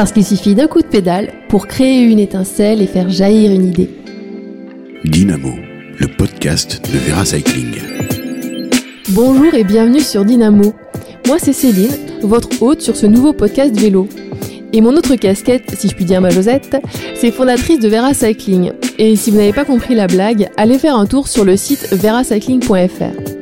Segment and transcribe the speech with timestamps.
[0.00, 3.66] Parce qu'il suffit d'un coup de pédale pour créer une étincelle et faire jaillir une
[3.66, 3.90] idée.
[5.04, 5.52] Dynamo,
[5.98, 7.74] le podcast de Vera Cycling.
[9.10, 10.72] Bonjour et bienvenue sur Dynamo.
[11.26, 11.92] Moi c'est Céline,
[12.22, 14.08] votre hôte sur ce nouveau podcast vélo.
[14.72, 16.78] Et mon autre casquette, si je puis dire ma Josette,
[17.14, 18.72] c'est fondatrice de Vera Cycling.
[18.96, 21.92] Et si vous n'avez pas compris la blague, allez faire un tour sur le site
[21.92, 23.39] veracycling.fr.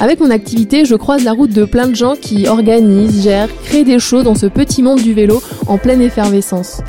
[0.00, 3.84] Avec mon activité, je croise la route de plein de gens qui organisent, gèrent, créent
[3.84, 6.80] des choses dans ce petit monde du vélo en pleine effervescence.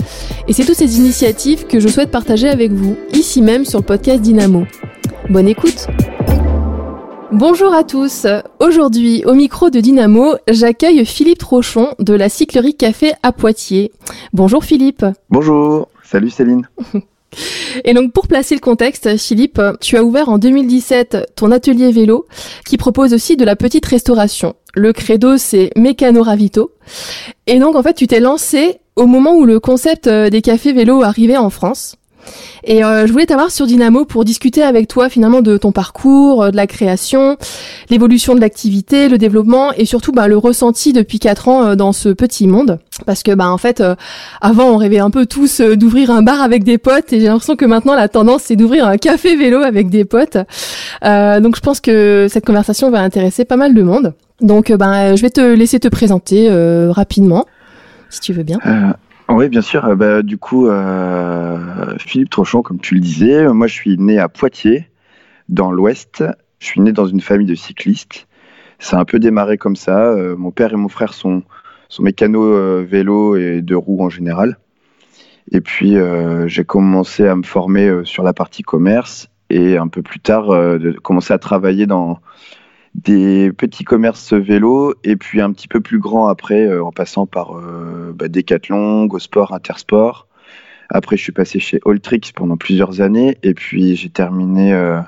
[0.47, 3.85] Et c'est toutes ces initiatives que je souhaite partager avec vous, ici même sur le
[3.85, 4.65] podcast Dynamo.
[5.29, 5.87] Bonne écoute
[7.31, 8.27] Bonjour à tous.
[8.59, 13.91] Aujourd'hui, au micro de Dynamo, j'accueille Philippe Trochon de la Cyclerie Café à Poitiers.
[14.31, 15.05] Bonjour Philippe.
[15.29, 15.89] Bonjour.
[16.03, 16.67] Salut Céline.
[17.83, 22.27] Et donc pour placer le contexte, Philippe, tu as ouvert en 2017 ton atelier vélo
[22.67, 24.55] qui propose aussi de la petite restauration.
[24.73, 26.71] Le credo c'est Mécano Ravito.
[27.47, 30.73] Et donc en fait tu t'es lancé au moment où le concept euh, des cafés
[30.73, 31.97] vélo arrivait en France.
[32.63, 36.43] Et euh, je voulais t'avoir sur Dynamo pour discuter avec toi finalement de ton parcours,
[36.43, 37.37] euh, de la création,
[37.89, 41.93] l'évolution de l'activité, le développement et surtout bah, le ressenti depuis quatre ans euh, dans
[41.93, 42.79] ce petit monde.
[43.05, 43.83] Parce que bah en fait,
[44.41, 47.55] avant on rêvait un peu tous d'ouvrir un bar avec des potes et j'ai l'impression
[47.55, 50.37] que maintenant la tendance c'est d'ouvrir un café vélo avec des potes.
[51.03, 54.13] donc je pense que cette conversation va intéresser pas mal de monde.
[54.41, 56.49] Donc bah, je vais te laisser te présenter
[56.91, 57.45] rapidement,
[58.09, 58.59] si tu veux bien.
[59.29, 59.85] Oui, bien sûr.
[59.85, 64.19] Euh, bah, du coup, euh, Philippe Trochon, comme tu le disais, moi je suis né
[64.19, 64.89] à Poitiers,
[65.49, 66.23] dans l'Ouest.
[66.59, 68.27] Je suis né dans une famille de cyclistes.
[68.79, 70.09] Ça a un peu démarré comme ça.
[70.09, 71.43] Euh, mon père et mon frère sont,
[71.89, 74.57] sont mécanos vélo et de roues en général.
[75.51, 75.95] Et puis
[76.47, 80.91] j'ai commencé à me former sur la partie commerce et un peu plus tard de
[81.01, 82.19] commencer à travailler dans,
[82.95, 87.25] des petits commerces vélo et puis un petit peu plus grand après euh, en passant
[87.25, 90.27] par euh, bah, Decathlon, GoSport, Intersport.
[90.89, 95.01] Après, je suis passé chez Alltrix pendant plusieurs années et puis j'ai terminé euh,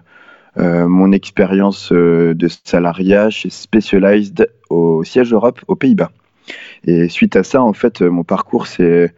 [0.87, 6.11] mon expérience de salariat chez Specialized au siège Europe aux Pays-Bas.
[6.85, 9.13] Et suite à ça, en fait, mon parcours, c'est.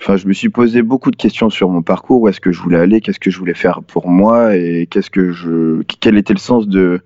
[0.00, 2.60] Enfin, je me suis posé beaucoup de questions sur mon parcours, où est-ce que je
[2.60, 4.56] voulais aller, qu'est-ce que je voulais faire pour moi?
[4.56, 7.02] Et qu'est-ce que je, quel était le sens de,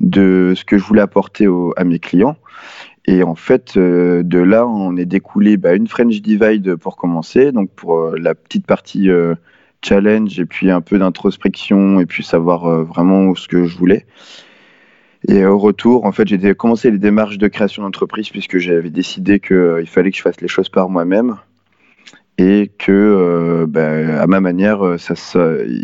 [0.00, 2.36] de ce que je voulais apporter à mes clients?
[3.06, 7.52] Et en fait, euh, de là, on est découlé bah, une French Divide pour commencer,
[7.52, 9.34] donc pour euh, la petite partie euh,
[9.82, 14.06] challenge et puis un peu d'introspection et puis savoir vraiment ce que je voulais.
[15.28, 19.40] Et au retour, en fait, j'ai commencé les démarches de création d'entreprise puisque j'avais décidé
[19.40, 21.36] qu'il fallait que je fasse les choses par moi-même
[22.36, 25.14] et que, bah, à ma manière, ça,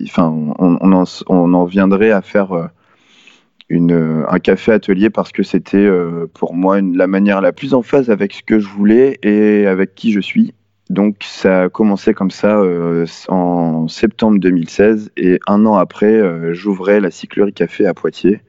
[0.04, 2.70] enfin, on, en, viendrait à faire
[3.70, 8.10] un café atelier parce que c'était euh, pour moi la manière la plus en phase
[8.10, 10.54] avec ce que je voulais et avec qui je suis.
[10.88, 16.52] Donc ça a commencé comme ça euh, en septembre 2016 et un an après, euh,
[16.52, 18.40] j'ouvrais la cyclerie café à Poitiers,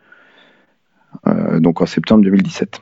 [1.59, 2.81] donc en septembre 2017.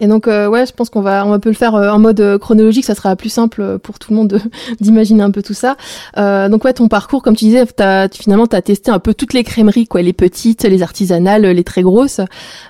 [0.00, 1.98] Et donc, euh, ouais, je pense qu'on va, on va peut le faire euh, en
[1.98, 4.40] mode euh, chronologique, ça sera plus simple pour tout le monde
[4.80, 5.76] d'imaginer un peu tout ça.
[6.16, 9.32] donc, ouais, ton parcours, comme tu disais, as, finalement, tu as testé un peu toutes
[9.32, 12.20] les crèmeries, quoi, les petites, les artisanales, les très grosses.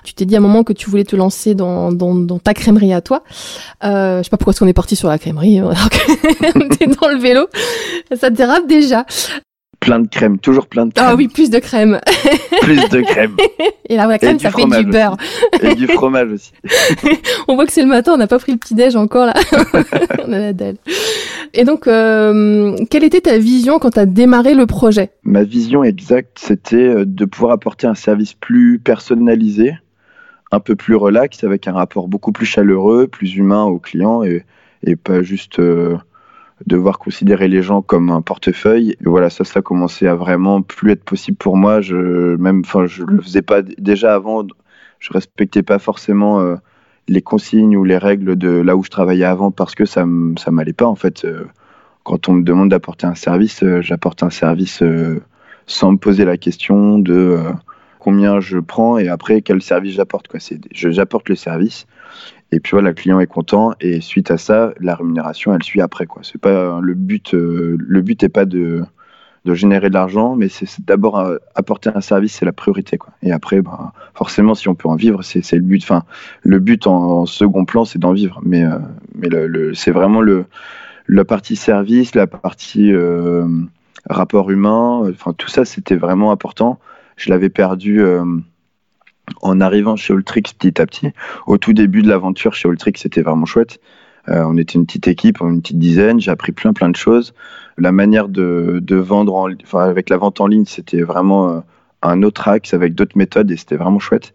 [0.03, 2.53] Tu t'es dit à un moment que tu voulais te lancer dans, dans, dans ta
[2.53, 3.23] crèmerie à toi.
[3.83, 6.87] Euh, je sais pas pourquoi est-ce qu'on est parti sur la crèmerie, alors que t'es
[6.87, 7.47] dans le vélo.
[8.15, 9.05] Ça te dérape déjà
[9.79, 11.07] plein de crème, toujours plein de crème.
[11.09, 11.99] Ah oui, plus de crème.
[12.61, 13.35] plus de crème.
[13.87, 15.17] Et la crème, ça fait du beurre.
[15.61, 16.51] Et du fromage aussi.
[17.47, 19.33] on voit que c'est le matin, on n'a pas pris le petit-déj encore là.
[20.25, 20.77] on a la dalle.
[21.53, 25.11] Et donc, euh, quelle était ta vision quand tu as démarré le projet?
[25.23, 29.73] Ma vision exacte, c'était euh, de pouvoir apporter un service plus personnalisé,
[30.51, 34.43] un peu plus relax, avec un rapport beaucoup plus chaleureux, plus humain aux clients et,
[34.83, 35.59] et pas juste...
[35.59, 35.97] Euh,
[36.65, 38.95] devoir considérer les gens comme un portefeuille.
[39.03, 41.81] Voilà, ça, ça commençait à vraiment plus être possible pour moi.
[41.81, 44.45] Je, même, enfin, je le faisais pas déjà avant.
[44.99, 46.55] Je respectais pas forcément euh,
[47.07, 50.05] les consignes ou les règles de là où je travaillais avant parce que ça,
[50.37, 51.25] ça m'allait pas en fait.
[51.25, 51.45] Euh,
[52.03, 54.83] quand on me demande d'apporter un service, euh, j'apporte un service
[55.67, 57.39] sans me poser la question de
[57.99, 60.27] combien je prends et après quel service j'apporte.
[60.27, 60.39] Quoi.
[60.73, 61.85] j'apporte le service
[62.51, 65.81] et puis voilà, le client est content et suite à ça, la rémunération, elle suit
[65.81, 66.07] après.
[66.07, 66.23] Quoi.
[66.41, 67.33] Pas le but.
[67.33, 68.83] Euh, n'est pas de,
[69.45, 72.97] de, générer de l'argent, mais c'est, d'abord euh, apporter un service, c'est la priorité.
[72.97, 73.13] Quoi.
[73.21, 75.83] Et après, ben, forcément, si on peut en vivre, c'est, le but.
[75.83, 76.03] Enfin,
[76.41, 78.41] le but en, second plan, c'est d'en vivre.
[78.43, 78.79] Mais, euh,
[79.13, 80.45] mais le, c'est vraiment le,
[81.07, 82.91] la partie service, la partie
[84.09, 85.03] rapport humain.
[85.11, 86.79] Enfin, tout ça, c'était vraiment important.
[87.15, 88.03] Je l'avais perdu
[89.41, 91.09] en arrivant chez Ultrix petit à petit.
[91.47, 93.79] Au tout début de l'aventure chez Ultrix, c'était vraiment chouette.
[94.27, 96.19] on était une petite équipe, une petite dizaine.
[96.19, 97.33] J'ai appris plein plein de choses.
[97.77, 101.63] La manière de, vendre, en, enfin, avec la vente en ligne, c'était vraiment
[102.01, 104.33] un autre axe avec d'autres méthodes et c'était vraiment chouette.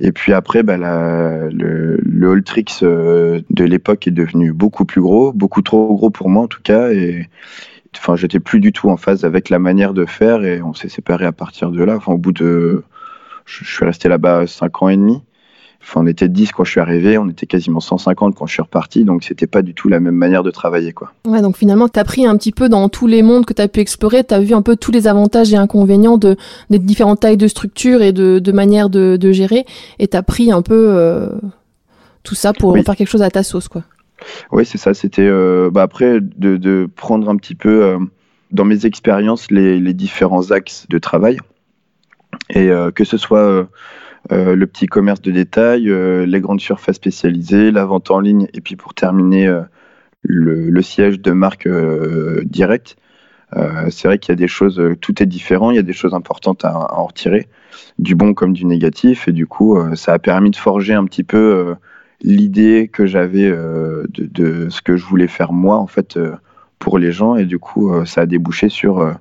[0.00, 5.62] Et puis après, bah, le, le Alltrix de l'époque est devenu beaucoup plus gros, beaucoup
[5.62, 6.90] trop gros pour moi en tout cas.
[6.92, 7.28] Et
[7.96, 10.88] enfin, j'étais plus du tout en phase avec la manière de faire et on s'est
[10.88, 11.96] séparés à partir de là.
[11.96, 12.84] Enfin, au bout de,
[13.50, 15.22] je, suis resté là-bas cinq ans et demi.
[15.82, 18.62] Enfin, on était 10 quand je suis arrivé, on était quasiment 150 quand je suis
[18.62, 20.92] reparti, donc c'était pas du tout la même manière de travailler.
[20.92, 21.10] Quoi.
[21.26, 23.62] Ouais, donc finalement, tu as pris un petit peu dans tous les mondes que tu
[23.62, 26.36] as pu explorer, tu as vu un peu tous les avantages et inconvénients de,
[26.68, 29.64] des différentes tailles de structures et de, de manières de, de gérer,
[29.98, 31.30] et tu as pris un peu euh,
[32.24, 33.68] tout ça pour faire quelque chose à ta sauce.
[33.68, 33.82] quoi.
[34.52, 34.92] Oui, c'est ça.
[34.92, 37.98] C'était euh, bah après de, de, prendre un petit peu euh,
[38.50, 41.38] dans mes expériences les, les, différents axes de travail
[42.48, 43.68] et euh, que ce soit
[44.30, 45.84] le petit commerce de détail,
[46.26, 49.50] les grandes surfaces spécialisées, la vente en ligne et puis pour terminer
[50.22, 51.68] le, siège de marque
[52.44, 52.96] directe.
[53.88, 56.14] c'est vrai qu'il y a des choses, tout est différent, il y a des choses
[56.14, 57.48] importantes à, en retirer,
[57.98, 61.24] du bon comme du négatif, et du coup, ça a permis de forger un petit
[61.24, 61.74] peu
[62.22, 66.34] l'idée que j'avais euh, de, ce que je voulais faire moi en fait euh,
[66.78, 69.16] pour les gens et du coup euh, ça a débouché sur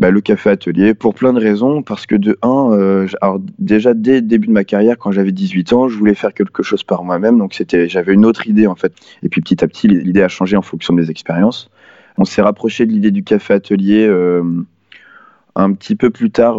[0.00, 4.16] bah, le café atelier pour plein de raisons parce que de un alors déjà dès
[4.16, 7.04] le début de ma carrière quand j'avais 18 ans je voulais faire quelque chose par
[7.04, 8.92] moi-même donc c'était j'avais une autre idée en fait
[9.22, 11.70] et puis petit à petit l'idée a changé en fonction des expériences
[12.18, 14.08] on s'est rapproché de l'idée du café atelier
[15.54, 16.56] un petit peu plus tard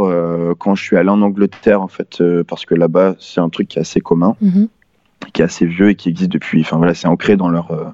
[0.60, 3.80] quand je suis allé en Angleterre en fait parce que là-bas c'est un truc qui
[3.80, 4.68] est assez commun mm-hmm
[5.34, 6.62] qui est assez vieux et qui existe depuis.
[6.62, 7.86] Enfin voilà, c'est ancré dans leur euh,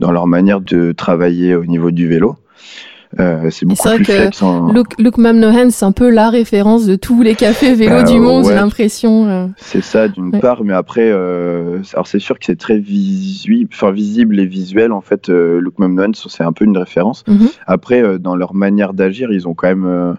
[0.00, 2.36] dans leur manière de travailler au niveau du vélo.
[3.18, 6.96] Euh, c'est beaucoup plus vrai que Luke, Luke Mamnohan, c'est un peu la référence de
[6.96, 9.26] tous les cafés vélo du monde, j'ai l'impression.
[9.26, 9.46] Euh.
[9.56, 13.66] C'est ça, d'une part, mais après, euh, alors c'est sûr que c'est très visu...
[13.72, 17.24] enfin, visible et visuel, en fait, euh, Luke Mamnohan, c'est un peu une référence.
[17.26, 17.58] Mm-hmm.
[17.66, 20.16] Après, dans leur manière d'agir, ils ont quand même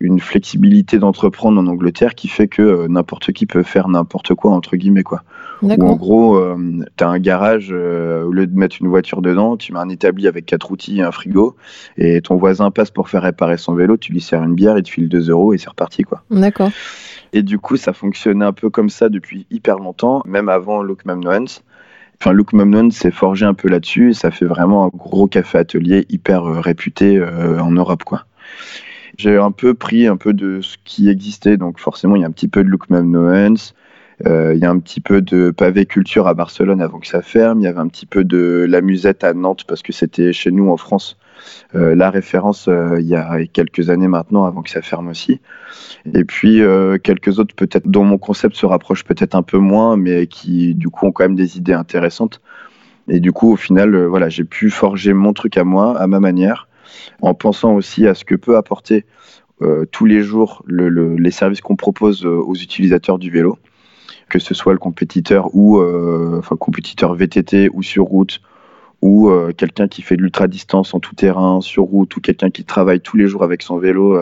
[0.00, 4.52] une flexibilité d'entreprendre en Angleterre qui fait que euh, n'importe qui peut faire n'importe quoi
[4.52, 5.22] entre guillemets quoi.
[5.62, 6.56] Ou en gros, euh,
[6.96, 9.90] tu as un garage euh, au lieu de mettre une voiture dedans, tu mets un
[9.90, 11.54] établi avec quatre outils et un frigo
[11.98, 14.82] et ton voisin passe pour faire réparer son vélo, tu lui sers une bière, il
[14.82, 16.22] te file 2 euros et c'est reparti quoi.
[16.30, 16.70] D'accord.
[17.34, 21.04] Et du coup, ça fonctionnait un peu comme ça depuis hyper longtemps, même avant Luke
[21.04, 21.60] Mamnoans.
[22.20, 25.58] Enfin, Luke Mamnon s'est forgé un peu là-dessus et ça fait vraiment un gros café
[25.58, 28.24] atelier hyper réputé en Europe quoi
[29.18, 31.56] j'ai un peu pris un peu de ce qui existait.
[31.56, 33.74] Donc forcément, il y a un petit peu de Lookman Noens.
[34.26, 37.22] Euh, il y a un petit peu de pavé culture à Barcelone avant que ça
[37.22, 37.60] ferme.
[37.60, 40.50] Il y avait un petit peu de la musette à Nantes parce que c'était chez
[40.50, 41.16] nous en France
[41.74, 45.40] euh, la référence euh, il y a quelques années maintenant avant que ça ferme aussi.
[46.14, 49.96] Et puis euh, quelques autres peut-être dont mon concept se rapproche peut-être un peu moins,
[49.96, 52.40] mais qui du coup ont quand même des idées intéressantes.
[53.08, 56.20] Et du coup au final voilà j'ai pu forger mon truc à moi à ma
[56.20, 56.68] manière
[57.20, 59.04] en pensant aussi à ce que peut apporter
[59.62, 63.58] euh, tous les jours les services qu'on propose euh, aux utilisateurs du vélo,
[64.30, 68.40] que ce soit le compétiteur ou euh, compétiteur VTT ou sur route
[69.02, 72.64] ou quelqu'un qui fait de l'ultra distance en tout terrain sur route ou quelqu'un qui
[72.64, 74.20] travaille tous les jours avec son vélo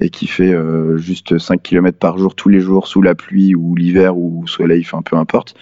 [0.00, 3.54] et qui fait euh, juste 5 km par jour tous les jours sous la pluie
[3.54, 5.54] ou l'hiver ou soleil, enfin peu importe.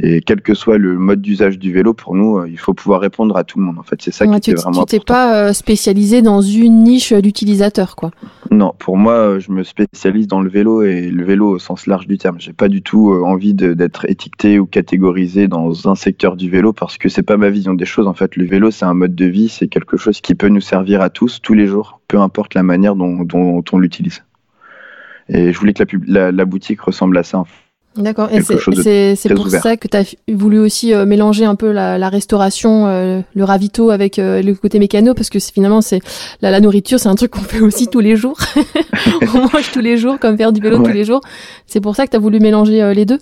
[0.00, 3.00] Et quel que soit le mode d'usage du vélo, pour nous, euh, il faut pouvoir
[3.00, 3.78] répondre à tout le monde.
[3.78, 7.12] En fait, c'est ça qui est vraiment Tu t'es pas euh, spécialisé dans une niche
[7.12, 8.10] d'utilisateur, quoi.
[8.50, 12.06] Non, pour moi, je me spécialise dans le vélo et le vélo au sens large
[12.06, 12.36] du terme.
[12.38, 16.96] J'ai pas du tout envie d'être étiqueté ou catégorisé dans un secteur du vélo parce
[16.96, 18.06] que c'est pas ma vision des choses.
[18.06, 20.60] En fait, le vélo, c'est un mode de vie, c'est quelque chose qui peut nous
[20.60, 23.24] servir à tous, tous les jours peu importe la manière dont,
[23.74, 24.22] on l'utilise.
[25.28, 27.44] Et je voulais que la, la, boutique ressemble à ça.
[27.96, 32.08] D'accord, et c'est pour ça que tu as voulu aussi euh, mélanger un peu la,
[32.08, 36.00] restauration, euh, le ravito avec euh, le côté mécano, parce que finalement, c'est
[36.42, 38.36] la, la, nourriture, c'est un truc qu'on fait aussi tous les jours.
[39.34, 41.20] on mange tous les jours, comme faire du vélo tous les jours.
[41.66, 43.18] C'est pour ça que tu as voulu mélanger les deux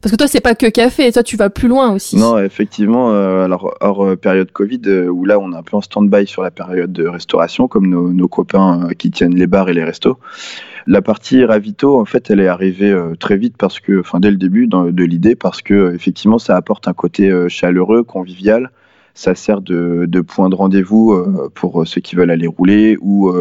[0.00, 2.16] parce que toi, c'est pas que café, toi, tu vas plus loin aussi.
[2.16, 3.12] Non, effectivement.
[3.12, 6.26] Euh, alors, hors euh, période Covid, euh, où là, on est un peu en stand-by
[6.26, 10.18] sur la période de restauration, comme nos, copains qui tiennent les bars et les restos.
[10.86, 14.36] La partie ravito, en fait, elle est arrivée très vite parce que, enfin, dès le
[14.36, 18.70] début de l'idée, parce que effectivement, ça apporte un côté chaleureux, convivial.
[19.14, 23.32] Ça sert de, de point de rendez-vous pour ceux qui veulent aller rouler ou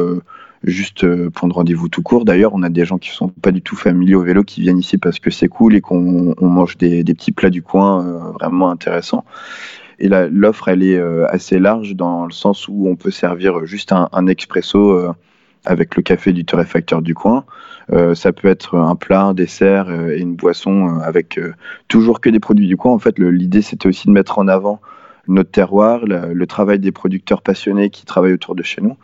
[0.71, 2.25] juste euh, prendre rendez-vous tout court.
[2.25, 4.79] D'ailleurs, on a des gens qui sont pas du tout familiers au vélo qui viennent
[4.79, 8.69] ici parce que c'est cool et qu'on mange des, petits plats du coin euh, vraiment
[8.69, 9.25] intéressants.
[9.99, 13.91] Et l'offre, elle est euh, assez large dans le sens où on peut servir juste
[13.91, 15.13] un, expresso
[15.65, 17.45] avec le café du torréfacteur du coin.
[18.13, 21.39] ça peut être un plat, un dessert et une boisson avec
[21.87, 22.93] toujours que des produits du coin.
[22.93, 24.81] En fait, l'idée, c'était aussi de mettre en avant
[25.27, 28.97] notre terroir, le travail des producteurs passionnés qui travaillent autour de chez nous.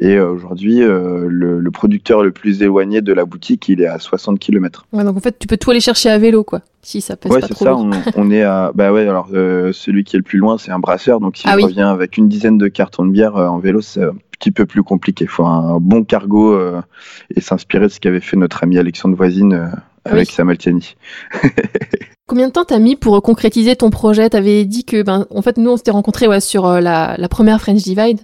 [0.00, 3.98] Et euh, aujourd'hui, euh, le, producteur le plus éloigné de la boutique, il est à
[3.98, 4.86] 60 km.
[4.92, 6.60] Ouais, donc en fait, tu peux tout aller chercher à vélo, quoi.
[6.82, 7.76] Si ça pèse ouais, c'est ça.
[7.76, 8.72] On, est à.
[8.74, 11.20] Bah ouais, alors euh, celui qui est le plus loin, c'est un brasseur.
[11.20, 14.14] Donc s'il ah revient avec une dizaine de cartons de bière en vélo, c'est un
[14.32, 15.24] petit peu plus compliqué.
[15.24, 16.60] Il faut un bon cargo
[17.34, 19.70] et s'inspirer de ce qu'avait fait notre ami Alexandre Voisine
[20.04, 20.34] ah avec oui.
[20.34, 20.96] Samaltiani.
[22.26, 24.30] Combien de temps t'as mis pour concrétiser ton projet?
[24.30, 27.28] T'avais dit que, ben, en fait, nous on s'était rencontrés ouais, sur euh, la, la,
[27.28, 28.18] première French Divide,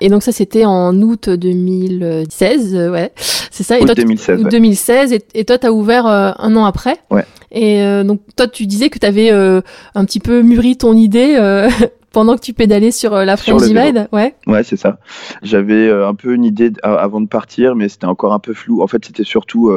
[0.00, 3.78] et donc ça c'était en août 2016, euh, ouais, c'est ça?
[3.78, 4.44] Et août toi, 2016.
[4.44, 4.50] Ouais.
[4.50, 6.96] 2016, et, et toi t'as ouvert euh, un an après.
[7.10, 7.26] Ouais.
[7.52, 11.38] Et donc toi tu disais que t'avais un petit peu mûri ton idée.
[12.12, 14.36] pendant que tu pédalais sur la French Divide, ouais.
[14.46, 14.98] Ouais, c'est ça.
[15.42, 18.82] J'avais un peu une idée avant de partir, mais c'était encore un peu flou.
[18.82, 19.72] En fait, c'était surtout,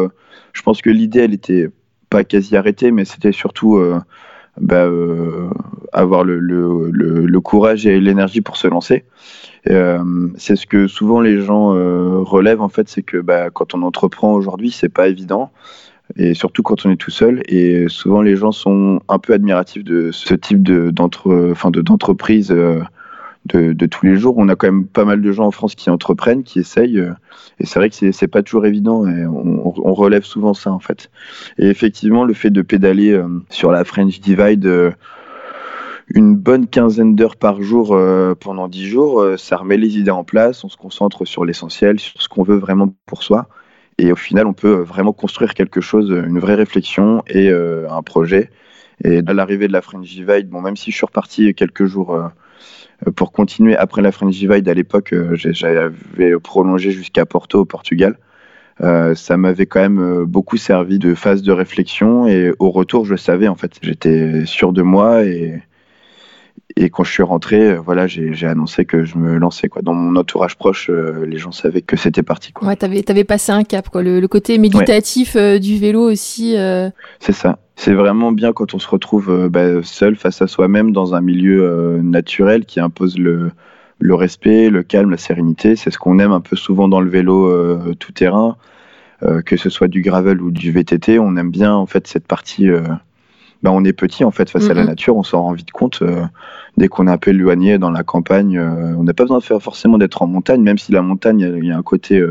[0.57, 1.69] je pense que l'idée, elle était
[2.09, 3.99] pas quasi arrêté, mais c'était surtout euh,
[4.59, 5.49] bah, euh,
[5.93, 9.05] avoir le, courage et l'énergie pour se lancer.
[9.69, 9.99] Euh,
[10.37, 11.69] c'est ce que souvent les gens
[12.23, 15.51] relèvent en fait, c'est que bah, quand on entreprend aujourd'hui, c'est pas évident
[16.15, 17.43] et surtout quand on est tout seul.
[17.47, 22.55] Et souvent, les gens sont un peu admiratifs de ce type d'entreprise
[23.47, 24.35] de, tous les jours.
[24.37, 26.99] On a quand même pas mal de gens en France qui entreprennent, qui essayent.
[26.99, 27.13] Euh,
[27.59, 29.07] et c'est vrai que c'est pas toujours évident.
[29.07, 31.09] Et on, relève souvent ça, en fait.
[31.57, 34.91] Et effectivement, le fait de pédaler euh, sur la French Divide euh,
[36.09, 37.87] une bonne quinzaine d'heures par jour
[38.39, 40.63] pendant dix jours, ça remet les idées en place.
[40.63, 43.49] On se concentre sur l'essentiel, sur ce qu'on veut vraiment pour soi.
[43.97, 48.51] Et au final, on peut vraiment construire quelque chose, une vraie réflexion et un projet.
[49.03, 52.17] Et à l'arrivée de la French Divide, bon, même si je suis reparti quelques jours
[53.15, 58.17] pour continuer après la French Divide à l'époque, euh, j'avais prolongé jusqu'à Porto au Portugal.
[58.81, 63.15] Euh, ça m'avait quand même beaucoup servi de phase de réflexion et au retour, je
[63.15, 65.61] savais en fait, j'étais sûr de moi et,
[66.75, 69.81] et quand je suis rentré, voilà, j'ai annoncé que je me lançais quoi.
[69.81, 72.67] Dans mon entourage proche, les gens savaient que c'était parti quoi.
[72.67, 74.03] Ouais, t'avais avais passé un cap quoi.
[74.03, 76.55] Le, côté méditatif du vélo aussi.
[77.19, 80.91] C'est ça c'est vraiment bien quand on se retrouve euh, bah, seul face à soi-même
[80.91, 83.51] dans un milieu euh, naturel qui impose le,
[83.99, 85.75] le, respect, le calme, la sérénité.
[85.75, 88.57] C'est ce qu'on aime un peu souvent dans le vélo euh, tout terrain,
[89.45, 91.17] que ce soit du gravel ou du VTT.
[91.17, 92.69] On aime bien en fait cette partie.
[93.63, 96.03] Bah, on est petit en fait face à la nature, on s'en rend vite compte.
[96.77, 99.61] dès qu'on est un peu éloigné dans la campagne, on n'a pas besoin de faire
[99.61, 102.23] forcément d'être en montagne, même si la montagne, il y, a un côté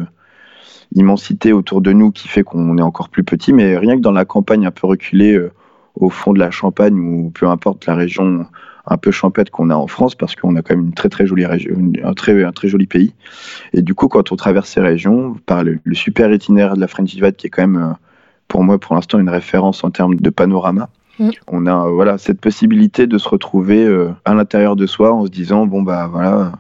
[0.95, 4.13] immensité autour de nous qui fait qu'on est encore plus petit, mais rien que dans
[4.13, 5.53] la campagne un peu reculée euh,
[5.95, 8.47] au fond de la Champagne ou peu importe la région
[8.89, 11.27] un peu champêtre qu'on a en France parce qu'on a quand même une très très
[11.27, 13.15] jolie région, un très un très joli pays.
[13.73, 17.11] Et du coup, quand on traverse ces régions, par le, super itinéraire de la French
[17.11, 17.95] Divide qui est quand même euh,
[18.47, 20.89] pour moi pour l'instant une référence en termes de panorama.
[21.19, 21.31] Mm.
[21.47, 25.31] On a voilà cette possibilité de se retrouver euh, à l'intérieur de soi en se
[25.31, 26.53] disant bon bah voilà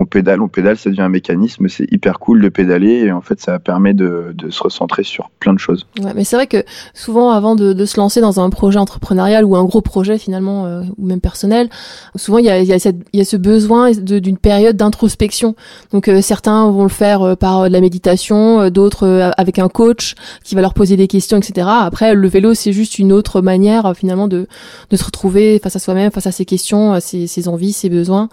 [0.00, 3.20] on pédale, on pédale, ça devient un mécanisme, c'est hyper cool de pédaler et en
[3.20, 5.86] fait ça permet de, se recentrer sur plein de choses.
[6.00, 9.56] Ouais, mais c'est vrai que souvent avant de, se lancer dans un projet entrepreneurial ou
[9.56, 11.68] un gros projet finalement euh, ou même personnel,
[12.16, 15.54] souvent il y a, y, a y a ce besoin d'une période d'introspection.
[15.92, 20.14] Donc euh, certains vont le faire euh, par de la méditation, d'autres avec un coach
[20.42, 21.68] qui va leur poser des questions, etc.
[21.70, 24.48] Après le vélo c'est juste une autre manière finalement de,
[24.90, 28.28] de se retrouver face à soi-même, face à ses questions, ses, ses envies, ses besoins.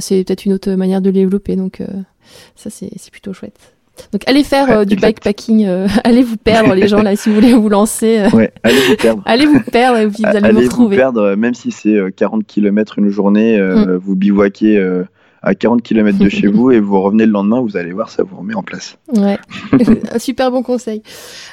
[0.00, 1.56] C'est peut-être une autre manière de développer.
[1.56, 1.86] Donc euh,
[2.56, 3.74] ça, c'est plutôt chouette.
[4.12, 7.34] Donc allez faire euh, du bikepacking, euh, allez vous perdre les gens là si vous
[7.34, 8.24] voulez vous lancer.
[8.32, 9.22] Ouais, allez vous perdre.
[9.26, 10.96] allez vous perdre et vous allez, vous retrouver.
[10.96, 13.96] Vous perdre, même si c'est 40 km une journée, mm.
[13.96, 15.02] vous bivouaquez
[15.42, 18.22] à 40 km de chez vous et vous revenez le lendemain, vous allez voir, ça
[18.22, 18.96] vous remet en place.
[19.14, 19.38] Ouais,
[20.12, 21.02] un super bon conseil.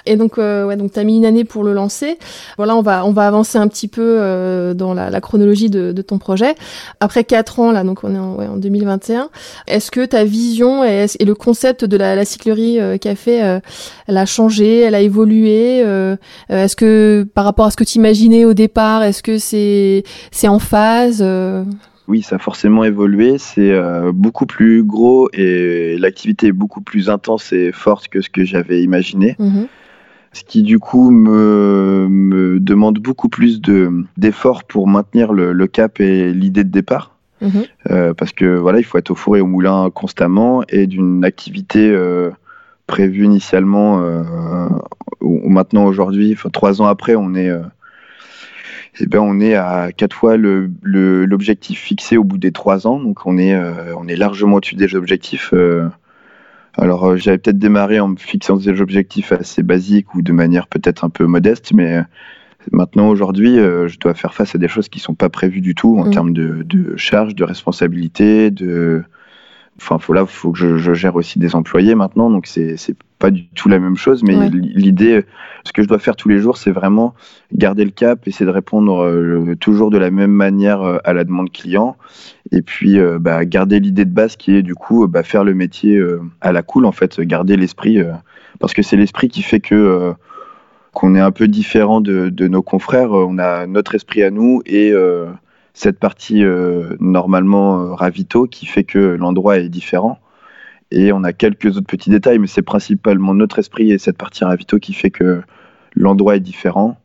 [0.06, 2.17] Et donc, euh, ouais, donc tu as mis une année pour le lancer.
[2.58, 5.91] Voilà, on va, on va avancer un petit peu euh, dans la, la chronologie de,
[5.91, 6.56] de, ton projet.
[7.00, 9.29] Après quatre ans, là, donc on est en, ouais, en 2021,
[9.67, 13.60] est-ce que ta vision et, et, le concept de la, la cyclerie euh, café, euh,
[14.08, 16.15] elle a changé, elle a évolué euh,
[16.50, 20.48] Est-ce que par rapport à ce que tu imaginais au départ, est-ce que c'est c'est
[20.48, 21.24] en phase
[22.08, 23.38] oui, ça a forcément évolué.
[23.38, 28.30] C'est euh, beaucoup plus gros et l'activité est beaucoup plus intense et forte que ce
[28.30, 29.36] que j'avais imaginé.
[29.40, 29.68] Mhm.
[30.34, 33.60] Ce qui du coup me, me demande beaucoup plus
[34.18, 37.16] d'efforts pour maintenir le, cap et l'idée de départ.
[37.42, 37.64] Mhm.
[37.92, 41.24] Euh, parce que voilà, il faut être au four et au moulin constamment et d'une
[41.26, 42.30] activité euh,
[42.88, 44.02] prévue initialement,
[45.20, 47.52] ou maintenant aujourd'hui, trois ans après, on est
[49.00, 53.00] eh ben, on est à quatre fois l'objectif fixé au bout des trois ans.
[53.00, 55.51] Donc on est, euh, on est largement au-dessus des objectifs.
[55.54, 55.88] Euh.
[56.77, 60.68] alors euh, j'avais peut-être démarré en me fixant des objectifs assez basiques ou de manière
[60.68, 62.04] peut-être un peu modeste, mais
[62.74, 65.98] Maintenant, aujourd'hui, je dois faire face à des choses qui sont pas prévues du tout
[66.00, 66.12] en Mm.
[66.12, 69.04] termes de, de charges, de responsabilités, de.
[69.77, 72.75] Enfin, faut là, faut que je, je gère aussi des employés maintenant, donc c'est
[73.20, 74.24] pas du tout la même chose.
[74.24, 74.50] Mais Ouais.
[74.52, 75.26] l'idée,
[75.64, 77.16] ce que je dois faire tous les jours, c'est vraiment
[77.54, 81.24] garder le cap, essayer de répondre euh, toujours de la même manière euh, à la
[81.24, 81.98] demande client,
[82.52, 85.54] et puis euh, bah, garder l'idée de base qui est du coup bah, faire le
[85.54, 86.00] métier
[86.42, 88.00] à la cool en fait, garder l'esprit,
[88.60, 90.14] parce que c'est l'esprit qui fait que
[90.94, 93.12] qu'on est un peu différent de, de nos confrères.
[93.12, 94.94] On a notre esprit à nous et
[95.74, 96.44] cette partie
[97.00, 100.20] normalement ravito qui fait que l'endroit est différent.
[100.91, 104.44] Et on a quelques autres petits détails, mais c'est principalement notre esprit et cette partie
[104.44, 105.41] ravito qui fait que
[105.96, 106.98] l'endroit est différent.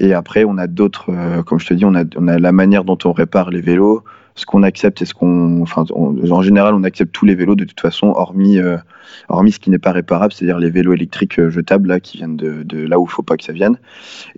[0.00, 2.52] Et après, on a d'autres, euh, comme je te dis, on a, on a la
[2.52, 4.02] manière dont on répare les vélos,
[4.40, 5.62] ce qu'on accepte et ce qu'on.
[5.62, 8.76] Enfin, on- en général, on accepte tous les vélos de toute façon, hormis, euh,
[9.28, 12.36] hormis ce qui n'est pas réparable, c'est-à-dire les vélos électriques euh, jetables là, qui viennent
[12.36, 13.76] de, de là où il faut pas que ça vienne.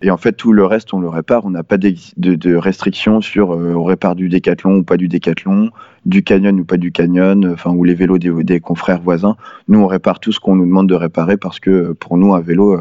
[0.02, 1.44] Et en fait, tout le reste, on le répare.
[1.44, 5.08] On n'a pas de, de restrictions sur euh, on répare du décathlon ou pas du
[5.08, 5.70] décathlon,
[6.04, 9.36] du canyon ou pas du canyon, enfin, ou les vélos des, des confrères voisins.
[9.68, 12.40] Nous, on répare tout ce qu'on nous demande de réparer parce que pour nous, un
[12.40, 12.76] vélo,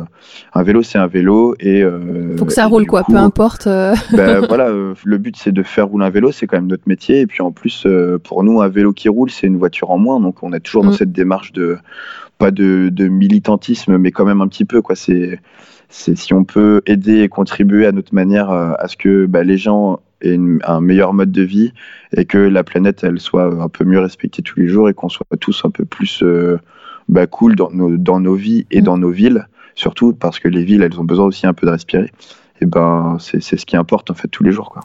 [0.54, 1.84] un vélo, c'est un vélo et.
[1.84, 3.68] euh, Faut que ça roule quoi, coup, peu importe.
[3.68, 4.70] ben, voilà,
[5.04, 7.11] le but c'est de faire rouler un vélo, c'est quand même notre métier.
[7.14, 9.98] Et puis en plus, euh, pour nous, un vélo qui roule, c'est une voiture en
[9.98, 10.20] moins.
[10.22, 10.94] Donc on est toujours dans Mm.
[10.94, 11.78] cette démarche de
[12.38, 14.96] pas de, de militantisme, mais quand même un petit peu quoi.
[14.96, 15.40] C'est
[15.90, 19.44] c'est si on peut aider et contribuer à notre manière euh, à ce que bah,
[19.44, 21.74] les gens aient une- un meilleur mode de vie
[22.16, 25.10] et que la planète elle soit un peu mieux respectée tous les jours et qu'on
[25.10, 26.58] soit tous un peu plus euh,
[27.10, 28.86] bah, cool dans nos, dans nos vies et Mm.
[28.86, 31.72] dans nos villes, surtout parce que les villes elles ont besoin aussi un peu de
[31.72, 32.10] respirer.
[32.62, 34.82] Et ben c'est c'est ce qui importe en fait tous les jours quoi.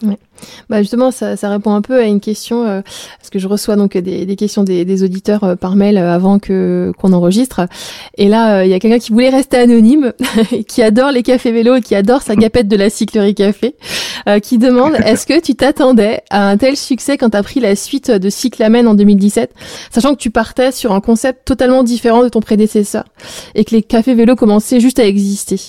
[0.68, 2.83] Bah justement, ça, ça répond un peu à une question, euh,
[3.18, 6.14] parce que je reçois donc des, des questions des, des auditeurs euh, par mail euh,
[6.14, 7.66] avant que qu'on enregistre.
[8.16, 10.12] Et là, euh, il y a quelqu'un qui voulait rester anonyme,
[10.68, 13.76] qui adore les cafés vélos et qui adore sa gapette de la cyclerie café,
[14.28, 17.76] euh, qui demande est-ce que tu t'attendais à un tel succès quand t'as pris la
[17.76, 19.54] suite de Cyclamen en 2017,
[19.90, 23.04] sachant que tu partais sur un concept totalement différent de ton prédécesseur
[23.54, 25.60] et que les cafés vélos commençaient juste à exister?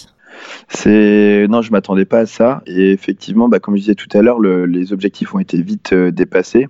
[0.69, 2.61] C'est non, je m'attendais pas à ça.
[2.67, 5.93] Et effectivement, bah, comme je disais tout à l'heure, le- les objectifs ont été vite
[5.93, 6.67] euh, dépassés.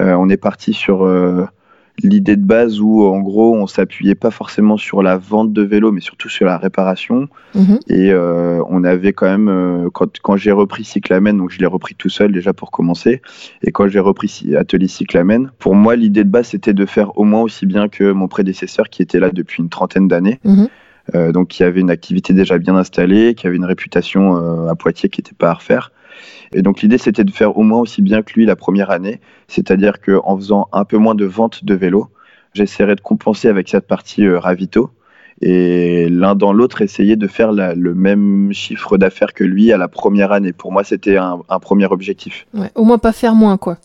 [0.00, 1.44] Euh, on est parti sur euh,
[2.02, 5.92] l'idée de base où, en gros, on s'appuyait pas forcément sur la vente de vélos,
[5.92, 7.28] mais surtout sur la réparation.
[7.54, 7.78] Mhm.
[7.88, 12.08] Et on avait quand même, quand, quand j'ai repris Cyclamen, donc je l'ai repris tout
[12.08, 13.20] seul déjà pour commencer,
[13.62, 17.24] et quand j'ai repris Atelier Cyclamen, pour moi, l'idée de base, c'était de faire au
[17.24, 20.40] moins aussi bien que mon prédécesseur qui était là depuis une trentaine d'années.
[20.44, 20.68] Mhm.
[21.14, 24.74] Euh, donc qui avait une activité déjà bien installée, qui avait une réputation euh, à
[24.74, 25.92] Poitiers qui n'était pas à refaire.
[26.52, 29.20] Et donc l'idée c'était de faire au moins aussi bien que lui la première année,
[29.48, 32.08] c'est-à-dire qu'en faisant un peu moins de ventes de vélos,
[32.54, 34.90] j'essaierais de compenser avec cette partie euh, ravito.
[35.44, 39.88] Et l'un dans l'autre, essayer de faire le même chiffre d'affaires que lui à la
[39.88, 40.52] première année.
[40.52, 42.46] Pour moi, c'était un, premier objectif.
[42.76, 43.76] Au moins pas faire moins quoi.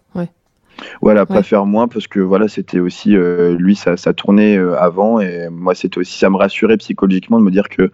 [1.01, 1.43] Voilà, pas Ouais.
[1.43, 5.49] faire moins parce que voilà, c'était aussi euh, lui, ça, ça tournait euh, avant et
[5.49, 7.91] moi, c'était aussi ça me rassurait psychologiquement de me dire que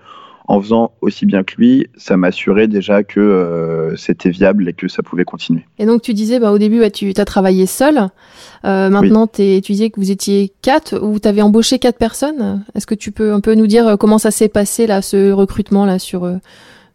[0.50, 4.90] en faisant aussi bien que lui, ça m'assurait déjà que euh, c'était viable et que
[4.90, 5.66] ça pouvait continuer.
[5.80, 8.10] Et donc tu disais bah, au début tu as travaillé seul.
[8.64, 12.66] Maintenant tu disais que vous étiez quatre ou tu avais embauché quatre personnes.
[12.76, 15.86] Est-ce que tu peux un peu nous dire comment ça s'est passé là ce recrutement
[15.86, 16.30] là sur,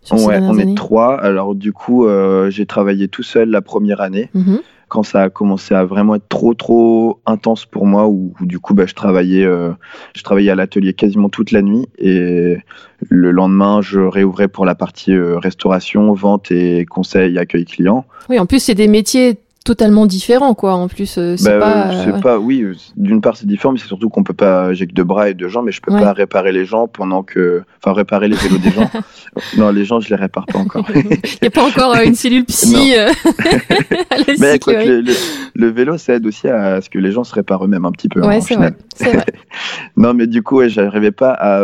[0.03, 0.73] ces Ouais, dernières on années?
[0.73, 1.19] est trois.
[1.19, 2.07] Alors du coup,
[2.51, 4.29] j'ai travaillé tout seul la première année.
[4.35, 4.61] Mhm.
[4.89, 8.75] Quand ça a commencé à vraiment être trop trop intense pour moi où, du coup
[8.75, 9.71] bah, je travaillais euh,
[10.15, 12.57] je travaillais à l'atelier quasiment toute la nuit et
[13.09, 18.05] le lendemain je réouvrais pour la partie euh, restauration vente et conseil accueil client.
[18.29, 19.39] Oui en plus c'est des métiers
[19.69, 20.73] totalement différents quoi.
[20.75, 21.93] En plus euh, c'est Bah, pas.
[21.93, 22.21] euh, euh, ouais.
[22.21, 22.65] pas oui
[22.97, 25.35] d'une part c'est différent mais c'est surtout qu'on peut pas j'ai que deux bras et
[25.35, 26.01] deux jambes mais je peux Ouais.
[26.01, 28.91] pas réparer les gens pendant que enfin réparer les vélos des gens
[29.59, 31.03] non les gens je les répare pas encore Il
[31.43, 34.87] n'y a pas encore une cellule psy à la mais cyclerie.
[34.89, 35.13] le, le-
[35.55, 38.09] le vélo ça aide aussi à ce que les gens se réparent eux-mêmes un petit
[38.09, 38.73] peu hein, Ouais au c'est vrai.
[39.01, 39.25] Vrai.
[39.97, 41.63] Non, mais du coup, j'arrivais pas à,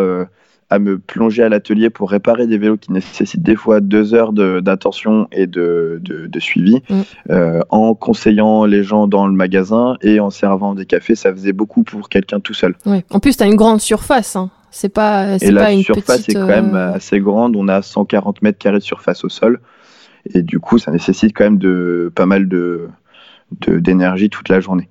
[0.74, 4.32] à me plonger à l'atelier pour réparer des vélos qui nécessitent des fois deux heures
[4.32, 6.82] de- d'attention et de, de, de suivi.
[6.90, 7.00] Mm.
[7.30, 11.52] Euh, en conseillant les gens dans le magasin et en servant des cafés, ça faisait
[11.52, 12.74] beaucoup pour quelqu'un tout seul.
[13.10, 14.36] En plus t'as une grande surface.
[14.36, 14.50] Hein.
[14.70, 15.36] C'est pas.
[15.40, 16.30] Et la pas une surface petite.
[16.30, 17.54] est quand même euh, assez grande.
[17.54, 19.60] On a 140 mètres carrés de surface au sol.
[20.34, 22.88] Et du coup, ça nécessite quand même de, pas mal de-
[23.68, 24.88] d'énergie toute la journée.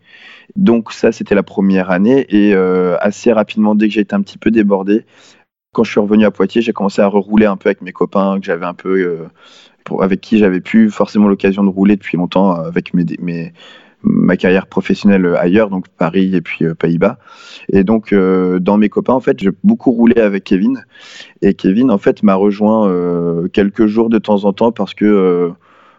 [0.56, 2.26] Donc ça, c'était la première année.
[2.30, 5.06] Et euh, assez rapidement, dès que j'ai été un petit peu débordé,
[5.74, 8.40] quand je suis revenu à Poitiers, j'ai commencé à rerouler un peu avec mes copains
[8.40, 12.52] que j'avais un peu, euh, avec qui j'avais plus forcément l'occasion de rouler depuis longtemps
[12.52, 13.54] avec mes, mes
[14.06, 17.20] ma carrière professionnelle ailleurs, donc Paris et puis Pays-Bas.
[17.72, 20.84] Et donc, dans mes copains, en fait, j'ai beaucoup roulé avec Kevin.
[21.42, 22.92] Et Kevin, en fait, m'a rejoint
[23.54, 25.54] quelques jours de temps en temps parce que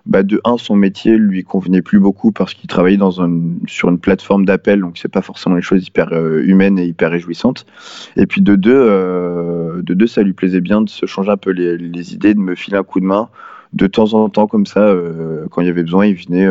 [0.07, 3.89] bah, de un, son métier lui convenait plus beaucoup parce qu'il travaillait dans un, sur
[3.89, 7.65] une plateforme d'appel, donc c'est pas forcément les choses hyper euh, humaines et hyper réjouissantes.
[8.17, 11.39] Et puis de deux, euh, de deux, ça lui plaisait bien de se changer un
[11.39, 13.31] peu les, idées, de me filer un coup de main
[13.73, 14.81] de temps en temps comme ça.
[14.81, 16.49] Euh, quand il y avait besoin, il venait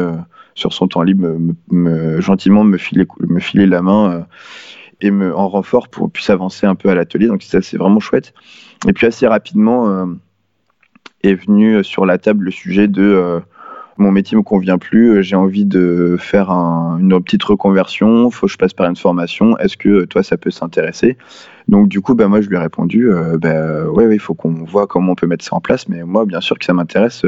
[0.55, 1.37] sur son temps libre
[1.71, 4.25] me, gentiment me filer, me filer la main
[4.99, 7.27] et me en renfort pour puisse avancer un peu à l'atelier.
[7.27, 8.33] Donc ça c'est vraiment chouette.
[8.87, 10.07] Et puis assez rapidement
[11.23, 13.39] est venu sur la table le sujet de euh,
[13.97, 18.51] mon métier me convient plus, euh, j'ai envie de faire une petite reconversion, faut que
[18.51, 21.17] je passe par une formation, est-ce que euh, toi ça peut s'intéresser?
[21.67, 23.09] Donc du coup, bah, moi je lui ai répondu,
[23.39, 26.25] bah, ouais, il faut qu'on voit comment on peut mettre ça en place, mais moi
[26.25, 27.25] bien sûr que ça m'intéresse.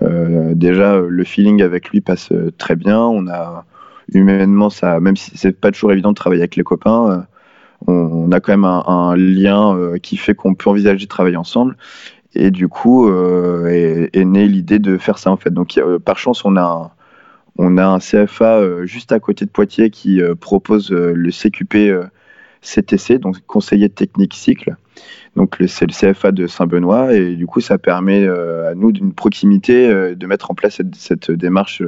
[0.00, 3.64] déjà, le feeling avec lui passe très bien, on a
[4.12, 7.24] humainement ça, même si c'est pas toujours évident de travailler avec les copains,
[7.86, 11.76] on, a quand même un lien qui fait qu'on peut envisager de travailler ensemble.
[12.36, 15.50] Et du coup, euh, est, née l'idée de faire ça en fait.
[15.50, 16.90] Donc, par chance, on a un,
[17.56, 21.94] on a un CFA euh, juste à côté de Poitiers qui euh, propose le CQP
[22.60, 24.76] CTC, donc conseiller technique cycle.
[25.34, 30.14] Donc c'est le CFA de Saint-Benoît et du coup ça permet à nous d'une proximité
[30.14, 31.82] de mettre en place cette, démarche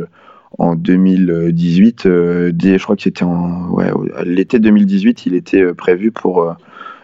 [0.58, 2.02] en 2018.
[2.04, 3.76] je crois que c'était en
[4.24, 6.54] l'été 2018, il était prévu pour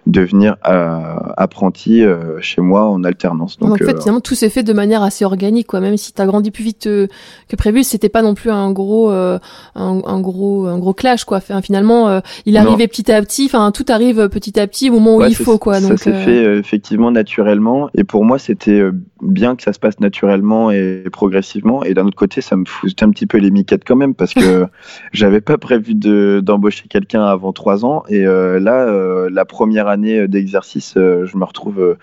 [0.07, 3.59] devenir euh, apprenti euh, chez moi en alternance.
[3.59, 5.81] Donc, en fait, euh, finalement, tout s'est fait de manière assez organique, quoi.
[5.81, 7.09] Même si tu as grandi plus vite que
[7.57, 9.41] prévu, c'était pas non plus un gros, un,
[9.75, 11.39] un, gros, un gros clash, quoi.
[11.39, 13.47] Enfin, finalement, il arrivait petit à petit.
[13.47, 15.81] Enfin, tout arrive petit à petit au moment où il faut, quoi.
[15.81, 17.89] Ça s'est fait effectivement naturellement.
[17.95, 18.83] Et pour moi, c'était
[19.23, 21.83] bien que ça se passe naturellement et progressivement.
[21.85, 24.35] Et d'un autre côté, ça me foutait un petit peu les miquettes quand même parce
[24.35, 24.67] que
[25.13, 28.03] j'avais pas prévu d'embaucher quelqu'un avant trois ans.
[28.09, 31.95] Et là, la première année année euh, d'exercice, euh, je me retrouve euh,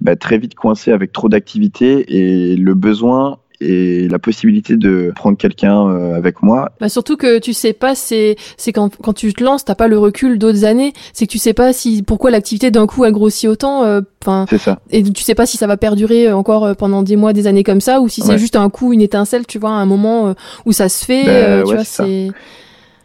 [0.00, 5.36] bah, très vite coincé avec trop d'activités et le besoin et la possibilité de prendre
[5.36, 6.70] quelqu'un avec moi.
[6.78, 9.88] Bah surtout que tu sais pas, c'est c'est quand, quand tu te lances, t'as pas
[9.88, 10.92] le recul d'autres années.
[11.12, 13.82] C'est que tu sais pas si pourquoi l'activité d'un coup a grossi autant.
[14.22, 14.78] Enfin, c'est ça.
[14.90, 17.80] Et tu sais pas si ça va perdurer encore pendant des mois, des années comme
[17.80, 20.88] ça, ou si c'est juste un coup, une étincelle, tu vois, un moment où ça
[20.88, 21.24] se fait.
[21.24, 22.30] Bah, tu vois, c'est.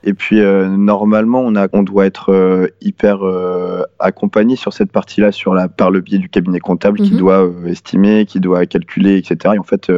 [0.03, 4.91] Et puis euh, normalement, on, a, on doit être euh, hyper euh, accompagné sur cette
[4.91, 7.19] partie-là, sur la, par le biais du cabinet comptable qui mhm.
[7.19, 9.55] doit estimer, qui doit calculer, etc.
[9.55, 9.91] Et en fait,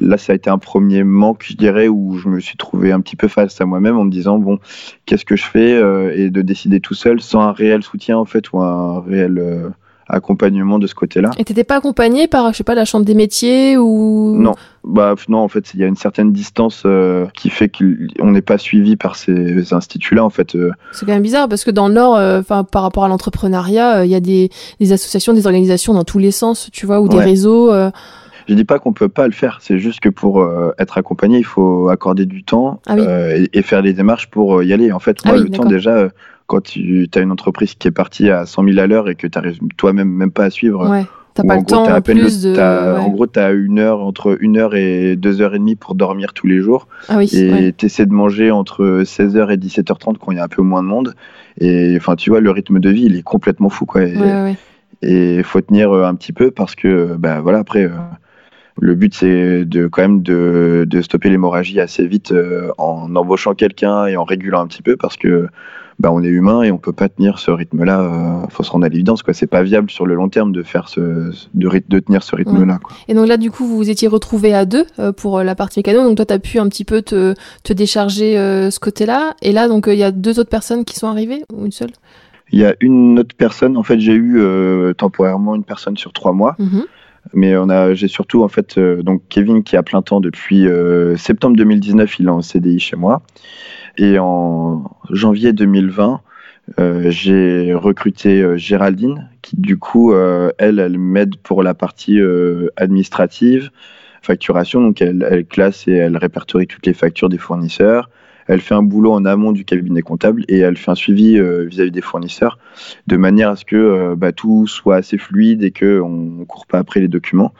[0.00, 3.00] là, ça a été un premier manque, je dirais, où je me suis trouvé un
[3.00, 4.58] petit peu face à moi-même en me disant bon,
[5.06, 5.80] qu'est-ce que je fais
[6.14, 9.72] et de décider tout seul sans un réel soutien en fait ou un réel
[10.10, 11.30] accompagnement de ce côté-là.
[11.38, 15.14] Et t'étais pas accompagné par, je sais pas, la chambre des métiers ou Non, bah
[15.28, 18.56] non, en fait, il y a une certaine distance euh, qui fait qu'on n'est pas
[18.56, 20.54] suivi par ces instituts-là, en fait.
[20.54, 20.70] Euh.
[20.92, 24.04] C'est quand même bizarre parce que dans le Nord, euh, enfin, par rapport à l'entrepreneuriat,
[24.04, 27.08] il y a des, des, associations, des organisations dans tous les sens, tu vois, ou
[27.08, 27.70] des réseaux.
[28.48, 30.44] Je dis pas qu'on peut pas le faire, c'est juste que pour
[30.78, 32.96] être accompagné, il faut accorder du temps ah
[33.52, 34.92] et, faire les démarches pour y aller.
[34.92, 36.08] En fait, ah moi, le temps déjà,
[36.46, 39.26] quand tu as une entreprise qui est partie à 100 000 à l'heure et que
[39.26, 40.88] tu n'arrives toi-même même pas à suivre.
[40.88, 41.04] Ouais.
[41.34, 42.58] T'as pas le temps en plus de...
[42.98, 45.94] En gros, tu as une heure, entre une heure et deux heures et demie pour
[45.94, 46.88] dormir tous les jours.
[47.08, 50.44] Ah oui, et tu essaies de manger entre 16h et 17h30 quand il y a
[50.44, 51.14] un peu moins de monde.
[51.60, 53.86] Et enfin, tu vois, le rythme de vie, il est complètement fou.
[53.86, 54.02] Quoi.
[55.02, 57.90] Et il faut tenir euh, un petit peu parce que, ben voilà, après, euh,
[58.80, 63.54] le but, c'est de quand même de, de stopper l'hémorragie assez vite euh, en embauchant
[63.54, 65.48] quelqu'un et en régulant un petit peu parce que
[66.00, 68.00] bah, on est humain et on peut pas tenir ce rythme-là.
[68.00, 69.34] Il euh, faut se rendre à l'évidence, quoi.
[69.34, 72.80] C'est pas viable sur le long terme de faire ce, de, de tenir ce rythme-là.
[73.06, 75.54] Et donc là, du coup, vous vous étiez retrouvés à deux euh, pour euh, la
[75.54, 76.02] partie mécano.
[76.02, 77.34] Donc toi, tu as pu un petit peu te,
[77.64, 78.34] te décharger
[78.70, 79.34] ce côté-là.
[79.42, 81.90] Et là, donc il y a deux autres personnes qui sont arrivées ou une seule?
[82.50, 83.76] Il y a une autre personne.
[83.76, 84.42] En fait, j'ai eu
[84.96, 86.56] temporairement une personne sur trois mois.
[86.58, 86.84] Mm-hmm.
[87.34, 90.66] Mais on a, j'ai surtout en fait donc Kevin qui a plein temps depuis
[91.16, 93.20] septembre 2019, il est en CDI chez moi.
[93.96, 96.20] Et en janvier 2020,
[96.78, 102.20] euh, j'ai recruté euh, Géraldine, qui du coup, euh, elle, elle m'aide pour la partie
[102.76, 103.70] administrative,
[104.22, 104.80] facturation.
[104.80, 108.10] Donc, elle, classe et elle répertorie toutes les factures des fournisseurs.
[108.46, 111.92] Elle fait un boulot en amont du cabinet comptable et elle fait un suivi vis-à-vis
[111.92, 112.58] des fournisseurs
[113.06, 116.78] de manière à ce que bah, tout soit assez fluide et qu'on ne court pas
[116.78, 117.52] après les documents.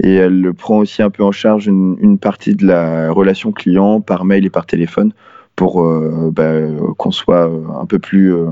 [0.00, 4.24] Et elle prend aussi un peu en charge une partie de la relation client par
[4.24, 5.12] mail et par téléphone
[5.56, 6.52] pour euh, bah,
[6.98, 8.46] qu'on soit euh, un peu plus euh,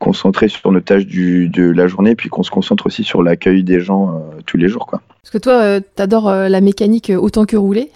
[0.00, 3.80] concentré sur nos tâches de la journée, puis qu'on se concentre aussi sur l'accueil des
[3.80, 4.86] gens tous les jours.
[4.86, 5.00] Quoi.
[5.22, 7.90] Parce que toi, euh, t'adores la mécanique autant que rouler.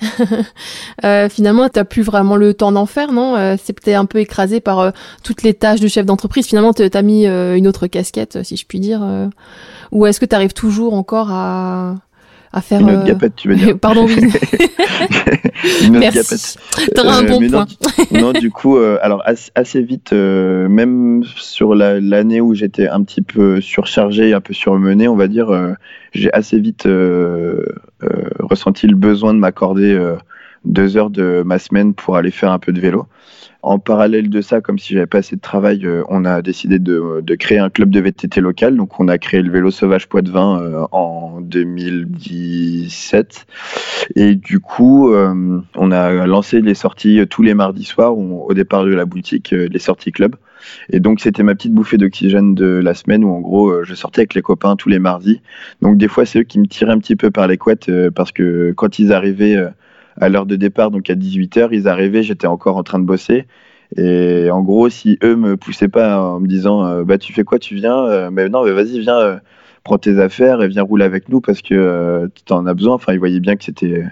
[1.31, 3.57] finalement, t'as plus vraiment le temps d'en faire, non?
[3.63, 6.47] C'est peut-être un peu écrasé par toutes les tâches de chef d'entreprise.
[6.47, 9.07] Finalement, t'as mis une autre casquette, si je puis dire.
[9.93, 11.95] ou est-ce que t'arrives toujours encore à
[12.53, 12.81] à faire.
[12.81, 13.79] Une autre gapette, tu veux dire.
[13.81, 14.15] Pardon, oui.
[15.85, 16.59] une autre Merci.
[16.95, 17.67] T'auras un bon point.
[18.13, 19.23] Non, du coup, euh, alors
[19.55, 25.09] assez, vite, euh, même sur l'année où j'étais un petit peu surchargé, un peu surmené,
[25.09, 25.73] on va dire, euh,
[26.13, 26.87] j'ai assez vite
[28.41, 29.99] ressenti le besoin de m'accorder
[30.65, 33.07] deux heures de ma semaine pour aller faire un peu de vélo.
[33.63, 36.81] En parallèle de ça, comme si j'avais pas assez de travail, euh, on a décidé
[36.81, 38.77] de, créer un club de VTT local.
[38.77, 43.47] Donc, on a créé le vélo sauvage Poitvin euh, en 2017.
[44.17, 48.85] Et du coup, euh, on a lancé les sorties tous les mardis soirs au départ
[48.85, 50.35] de la boutique, les sorties club.
[50.91, 54.23] Et donc, c'était ma petite bouffée d'oxygène de la semaine où, en gros, je sortais
[54.23, 55.41] avec les copains tous les mardis.
[55.83, 58.33] Donc, des fois, c'est eux qui me tiraient un petit peu par les couettes parce
[58.33, 59.69] que quand ils arrivaient
[60.21, 63.47] à l'heure de départ, donc à 18h, ils arrivaient, j'étais encore en train de bosser.
[63.97, 67.45] Et en gros, si eux me poussaient pas en me disant euh, bah tu fais
[67.45, 69.37] quoi, tu viens, euh, mais non, mais vas-y, viens, euh,
[69.85, 72.95] prends tes affaires et viens rouler avec nous parce que tu en as besoin.
[72.95, 74.05] Enfin, ils voyaient bien que c'était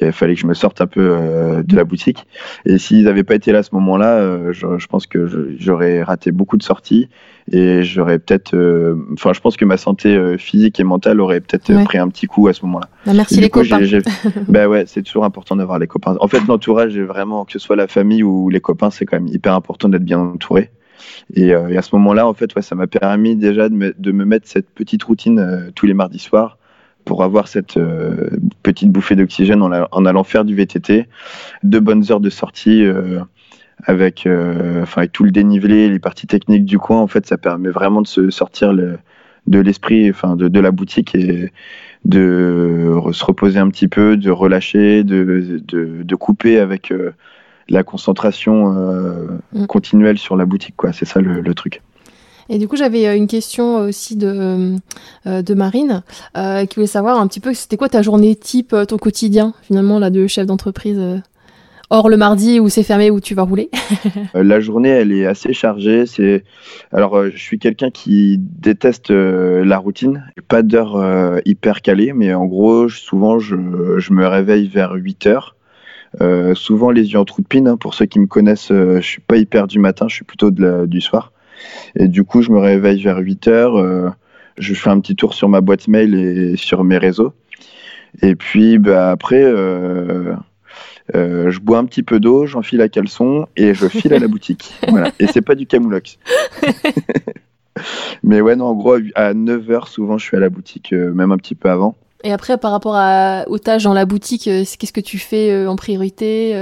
[0.00, 2.26] il fallait que je me sorte un peu euh, de la boutique.
[2.64, 6.02] Et s'ils n'avaient pas été là à ce moment-là, euh, je, je, pense que j'aurais
[6.02, 7.08] raté beaucoup de sorties
[7.50, 8.54] et j'aurais peut-être.
[8.54, 12.26] Euh, enfin, je pense que ma santé physique et mentale aurait peut-être pris un petit
[12.26, 12.88] coup à ce moment-là.
[13.06, 13.80] Bah, merci les copains.
[14.48, 16.16] bah ouais, c'est toujours important d'avoir les copains.
[16.20, 19.16] En fait, l'entourage est vraiment, que ce soit la famille ou les copains, c'est quand
[19.16, 20.70] même hyper important d'être bien entouré.
[21.34, 24.12] Et, et, à ce moment-là, en fait, ouais, ça m'a permis déjà de me, de
[24.12, 26.58] me, mettre cette petite routine tous les mardis soirs
[27.06, 28.28] pour avoir cette euh,
[28.62, 31.06] petite bouffée d'oxygène en, allant faire du VTT,
[31.62, 33.20] de bonnes heures de sortie euh,
[33.84, 37.00] avec, euh, enfin, avec tout le dénivelé, les parties techniques du coin.
[37.00, 38.98] En fait, ça permet vraiment de se sortir le,
[39.46, 41.52] de l'esprit, enfin, de, de, la boutique et
[42.04, 46.92] de se reposer un petit peu, de relâcher, de, de, de couper avec
[47.68, 48.72] la concentration
[49.52, 49.66] mm.
[49.66, 50.74] continuelle sur la boutique.
[50.76, 50.92] Quoi.
[50.92, 51.82] C'est ça le, le truc.
[52.48, 54.76] Et du coup, j'avais euh, une question aussi de,
[55.26, 56.02] euh, de Marine
[56.36, 59.98] euh, qui voulait savoir un petit peu c'était quoi ta journée type, ton quotidien finalement
[59.98, 61.00] là de chef d'entreprise
[61.88, 63.70] Hors le mardi où c'est fermé où tu vas rouler?
[64.34, 66.04] la journée, elle est assez chargée.
[66.06, 66.42] C'est
[66.90, 70.24] alors, je suis quelqu'un qui déteste la routine.
[70.48, 75.54] Pas d'heure hyper calée, mais en gros, souvent, je, me réveille vers 8 heures.
[76.54, 77.68] souvent les yeux en trou de.
[77.68, 77.76] Hein.
[77.76, 80.62] Pour ceux qui me connaissent, je suis pas hyper du matin, je suis plutôt de
[80.62, 81.30] la, du soir.
[81.98, 83.76] Et du coup, je me réveille vers 8 heures.
[83.76, 84.10] Euh,
[84.58, 87.32] je fais un petit tour sur ma boîte mail et sur mes réseaux.
[88.22, 90.34] Et puis bah, après, euh,
[91.14, 94.28] euh, je bois un petit peu d'eau, j'enfile la caleçon et je file à la
[94.28, 94.74] boutique.
[94.88, 95.10] Voilà.
[95.18, 96.18] Et c'est pas du camoulox.
[98.22, 101.36] Mais ouais, non, en gros, à 9h, souvent, je suis à la boutique, même un
[101.36, 101.94] petit peu avant.
[102.24, 105.76] Et après, par rapport à, aux tâches dans la boutique, qu'est-ce que tu fais en
[105.76, 106.54] priorité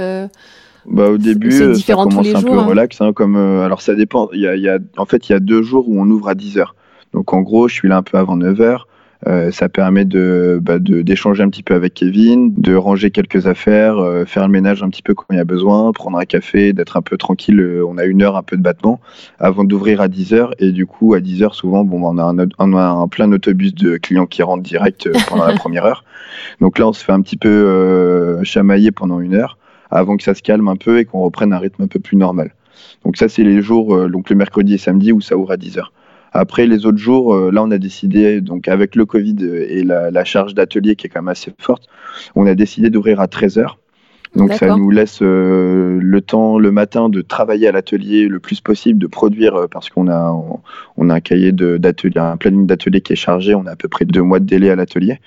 [0.87, 2.63] bah, au début, ça commence un peu hein.
[2.63, 3.01] relax.
[3.01, 4.29] Hein, comme, euh, alors ça dépend.
[4.33, 6.29] Il y a, y a, en fait, il y a deux jours où on ouvre
[6.29, 6.65] à 10h.
[7.13, 8.81] Donc en gros, je suis là un peu avant 9h.
[9.27, 13.97] Euh, ça permet de bah, d'échanger un petit peu avec Kevin, de ranger quelques affaires,
[13.97, 16.73] euh, faire le ménage un petit peu quand il y a besoin, prendre un café,
[16.73, 17.59] d'être un peu tranquille.
[17.59, 18.99] Euh, on a une heure un peu de battement
[19.39, 20.51] avant d'ouvrir à 10h.
[20.59, 23.73] Et du coup, à 10h, souvent, bon, on, a un, on a un plein d'autobus
[23.73, 26.03] de clients qui rentrent direct pendant la première heure.
[26.61, 29.57] Donc là, on se fait un petit peu chamailler pendant une heure
[29.91, 32.17] avant que ça se calme un peu et qu'on reprenne un rythme un peu plus
[32.17, 32.53] normal.
[33.03, 35.57] Donc ça, c'est les jours, euh, donc le mercredi et samedi où ça ouvre à
[35.57, 35.83] 10h.
[36.33, 40.23] Après, les autres jours, euh, là, on a décidé, donc avec le Covid et la,
[40.25, 41.87] charge d'atelier qui est quand même assez forte,
[42.35, 43.75] on a décidé d'ouvrir à 13h.
[44.35, 48.61] Donc ça nous laisse euh, le temps le matin de travailler à l'atelier le plus
[48.61, 50.35] possible, de produire parce qu'on a
[50.97, 53.55] on, a un cahier d'atelier, un planning d'atelier qui est chargé.
[53.55, 55.19] On a à peu près deux mois de délai à l'atelier.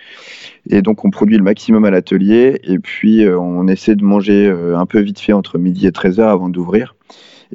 [0.71, 2.61] Et donc, on produit le maximum à l'atelier.
[2.65, 5.91] Et puis, euh, on essaie de manger euh, un peu vite fait entre midi et
[5.91, 6.95] 13h avant d'ouvrir.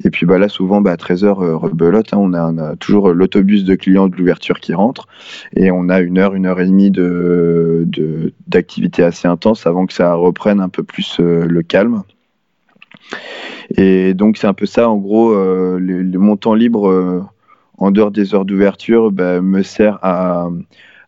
[0.03, 3.63] Et puis bah, là, souvent, bah, à 13h, euh, rebelote, hein, on, a, toujours l'autobus
[3.63, 5.07] de clients de l'ouverture qui rentre.
[5.55, 6.91] Et on a une heure, une heure et demie
[8.47, 12.03] d'activité assez intense avant que ça reprenne un peu plus le calme.
[13.75, 17.27] Et donc, c'est un peu ça, en gros, mon temps libre
[17.77, 20.49] en dehors des heures d'ouverture bah, me sert à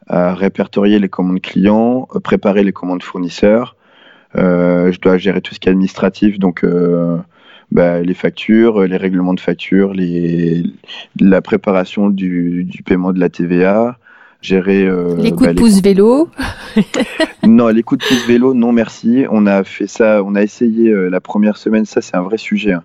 [0.09, 3.75] répertorier les commandes clients, euh, préparer les commandes fournisseurs.
[4.35, 7.17] Euh, je dois gérer tout ce qui est administratif, donc euh,
[7.71, 10.63] bah, les factures, les règlements de factures, les,
[11.19, 13.97] la préparation du, du, paiement de la TVA,
[14.41, 16.29] gérer euh, les coups bah, de pouce vélo.
[17.43, 19.25] non, les coups de pouce vélo, non merci.
[19.29, 21.85] On a fait ça, on a essayé la première semaine.
[21.85, 22.73] Ça, c'est un vrai sujet.
[22.73, 22.83] Hein.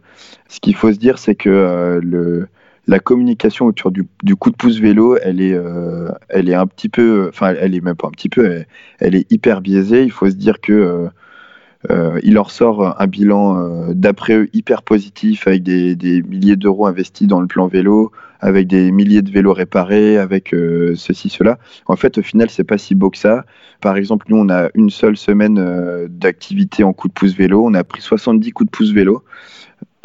[0.48, 2.48] Ce qu'il faut se dire, c'est que le
[2.90, 4.04] la communication autour du,
[4.36, 7.80] coup de pouce vélo, elle est, euh, elle est un petit peu, enfin, elle est
[7.80, 8.64] même pas un petit peu,
[8.98, 10.02] elle, est hyper biaisée.
[10.02, 11.08] Il faut se dire que
[11.88, 16.86] euh, euh, il leur sort un bilan d'après eux hyper positif avec des, milliers d'euros
[16.86, 20.54] investis dans le plan vélo, avec des milliers de vélos réparés, avec
[20.94, 21.58] ceci, cela.
[21.86, 23.44] En fait, au final, c'est pas si beau que ça.
[23.80, 27.64] Par exemple, nous, on a une seule semaine d'activité en coup de pouce vélo.
[27.64, 29.24] On a pris 70 coups de pouce vélo.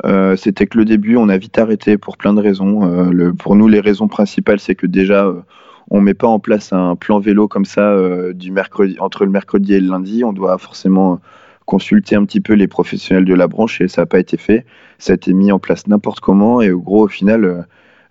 [0.04, 2.84] Euh, c'était que le début, on a vite arrêté pour plein de raisons.
[2.84, 5.42] Euh, pour nous, les raisons principales, c'est que déjà, euh,
[5.90, 7.96] on met pas en place un plan vélo comme ça
[8.34, 10.24] du mercredi, entre le mercredi et le lundi.
[10.24, 11.20] On doit forcément
[11.66, 14.66] consulter un petit peu les professionnels de la branche et ça n'a pas été fait.
[14.98, 17.66] Ça a été mis en place n'importe comment et au gros, au final,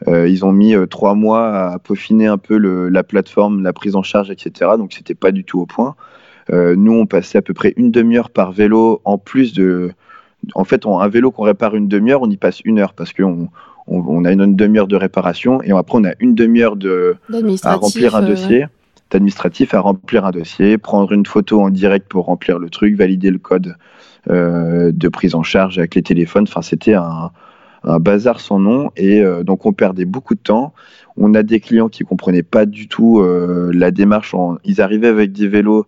[0.06, 4.02] ils ont mis trois mois à peaufiner un peu le, la plateforme, la prise en
[4.02, 4.72] charge, etc.
[4.76, 5.94] Donc c'était pas du tout au point.
[6.52, 9.94] nous, on passait à peu près une demi-heure par vélo en plus de
[10.54, 13.12] en fait, on, un vélo qu'on répare une demi-heure, on y passe une heure parce
[13.12, 13.48] qu'on
[13.86, 17.16] on, a une demi-heure de réparation et après on a une demi-heure de
[17.62, 18.66] à remplir un euh, dossier.
[19.14, 23.30] Administratif à remplir un dossier, prendre une photo en direct pour remplir le truc, valider
[23.30, 23.76] le code
[24.30, 26.44] euh, de prise en charge avec les téléphones.
[26.48, 27.30] Enfin, c'était un,
[28.00, 30.72] bazar sans nom et euh, donc on perdait beaucoup de temps.
[31.18, 34.34] On a des clients qui comprenaient pas du tout la démarche.
[34.64, 35.86] Ils arrivaient avec des vélos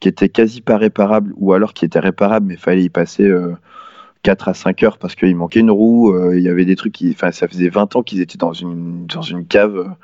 [0.00, 3.30] qui étaient quasi pas réparables ou alors qui étaient réparables mais fallait y passer
[4.24, 6.12] 4 à 5 heures parce qu'il manquait une roue.
[6.12, 7.10] Euh, il y avait des trucs qui.
[7.10, 9.94] Enfin, ça faisait 20 ans qu'ils étaient dans une, dans une cave.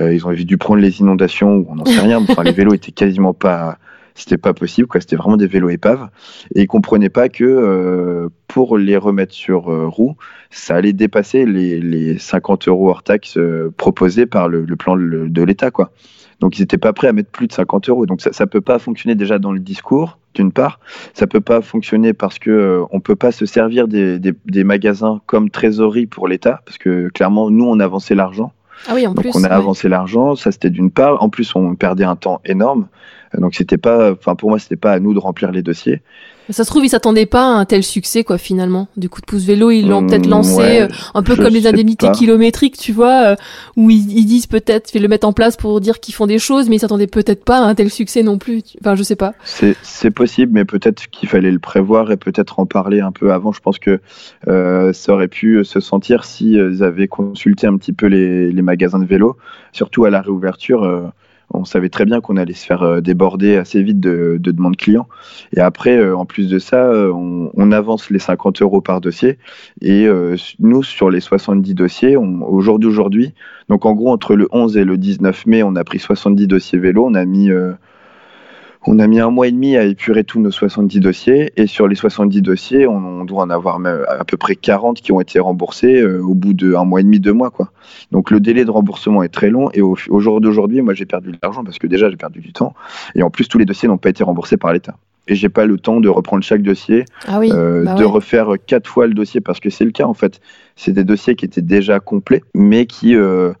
[0.00, 2.18] Euh, ils ont dû prendre les inondations, on n'en sait rien.
[2.28, 3.78] Enfin, les vélos étaient quasiment pas.
[4.16, 4.88] C'était pas possible.
[5.00, 6.08] C'était vraiment des vélos épaves.
[6.54, 10.16] Et ils comprenaient pas que euh, pour les remettre sur roue,
[10.50, 13.38] ça allait dépasser les, les 50 euros hors taxe
[13.76, 15.90] proposés par le, plan de l'État, quoi.
[16.40, 18.06] Donc ils n'étaient pas prêts à mettre plus de 50 euros.
[18.06, 20.80] Donc ça ne peut pas fonctionner déjà dans le discours, d'une part.
[21.12, 25.50] Ça ne peut pas fonctionner parce euh, ne peut pas se servir des, magasins comme
[25.50, 28.52] trésorerie pour l'État, parce que clairement, nous, on avançait l'argent.
[28.86, 31.22] Ah oui, en Donc on a avancé l'argent, ça c'était d'une part.
[31.22, 32.86] En plus, on perdait un temps énorme.
[33.38, 36.02] Donc c'était pas, enfin pour moi, c'était pas à nous de remplir les dossiers.
[36.50, 38.88] Ça se trouve, ils s'attendaient pas à un tel succès, quoi, finalement.
[38.96, 41.66] Du coup de pouce vélo, ils l'ont peut-être mmh, lancé euh, un peu comme les
[41.66, 43.36] indemnités kilométriques, tu vois, euh,
[43.76, 46.68] où ils, disent peut-être, ils le mettent en place pour dire qu'ils font des choses,
[46.68, 48.62] mais ils s'attendaient peut-être pas à un tel succès non plus.
[48.80, 49.32] Enfin, je sais pas.
[49.44, 53.52] C'est possible, mais peut-être qu'il fallait le prévoir et peut-être en parler un peu avant.
[53.52, 54.00] Je pense que
[54.48, 58.62] euh, ça aurait pu se sentir si ils avaient consulté un petit peu les, les
[58.62, 59.36] magasins de vélo,
[59.72, 61.12] surtout à la réouverture
[61.50, 65.08] on savait très bien qu'on allait se faire euh, déborder assez vite de, demandes clients.
[65.56, 69.38] Et après, euh, en plus de ça, euh, on, avance les 50 euros par dossier.
[69.80, 70.06] Et
[70.60, 73.34] nous, sur les 70 dossiers, au jour d'aujourd'hui,
[73.68, 76.78] donc en gros, entre le 11 et le 19 mai, on a pris 70 dossiers
[76.78, 77.04] vélo.
[77.04, 77.50] On a mis
[78.86, 81.88] on a mis un mois et demi à épurer tous nos 70 dossiers et sur
[81.88, 85.38] les 70 dossiers, on, doit en avoir même à peu près 40 qui ont été
[85.38, 87.50] remboursés euh, au bout d'un mois et demi, deux mois.
[87.50, 87.70] Quoi.
[88.12, 91.32] Donc le délai de remboursement est très long et au, jour d'aujourd'hui, moi j'ai perdu
[91.32, 92.74] de l'argent parce que déjà j'ai perdu du temps
[93.14, 94.96] et en plus tous les dossiers n'ont pas été remboursés par l'État.
[95.26, 98.86] Et j'ai pas le temps de reprendre chaque dossier, ah euh, bah de refaire quatre
[98.86, 100.42] fois le dossier parce que c'est le cas en fait.
[100.76, 103.54] C'est des dossiers qui étaient déjà complets mais qui euh,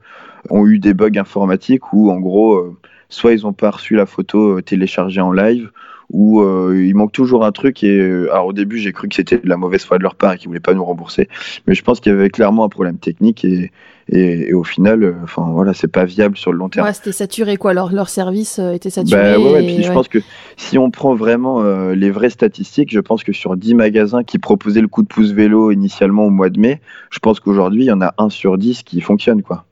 [0.50, 2.76] ont eu des bugs informatiques ou en gros
[3.08, 5.70] soit ils n'ont pas reçu la photo euh, téléchargée en live,
[6.10, 7.82] ou euh, il manque toujours un truc.
[7.82, 10.14] Et euh, alors au début, j'ai cru que c'était de la mauvaise foi de leur
[10.14, 11.28] part et qu'ils voulaient pas nous rembourser,
[11.66, 13.70] mais je pense qu'il y avait clairement un problème technique et,
[14.10, 16.86] et, au final, enfin voilà, c'est pas viable sur le long terme.
[16.86, 17.72] Ouais, c'était saturé quoi.
[17.72, 19.20] Leur, leur service était saturé.
[19.20, 20.18] Bah, ouais, puis je pense que
[20.56, 21.62] si on prend vraiment
[21.92, 25.32] les vraies statistiques, je pense que sur 10 magasins qui proposaient le coup de pouce
[25.32, 28.58] vélo initialement au mois de mai, je pense qu'aujourd'hui, il y en a un sur
[28.58, 29.64] 10 qui fonctionne quoi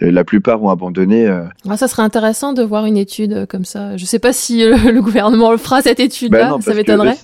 [0.00, 1.26] la plupart ont abandonné.
[1.26, 1.44] Euh.
[1.68, 3.96] Ah, ça serait intéressant de voir une étude euh, comme ça.
[3.96, 7.16] Je ne sais pas si euh, le, gouvernement le fera cette étude-là, bah ça m'étonnerait.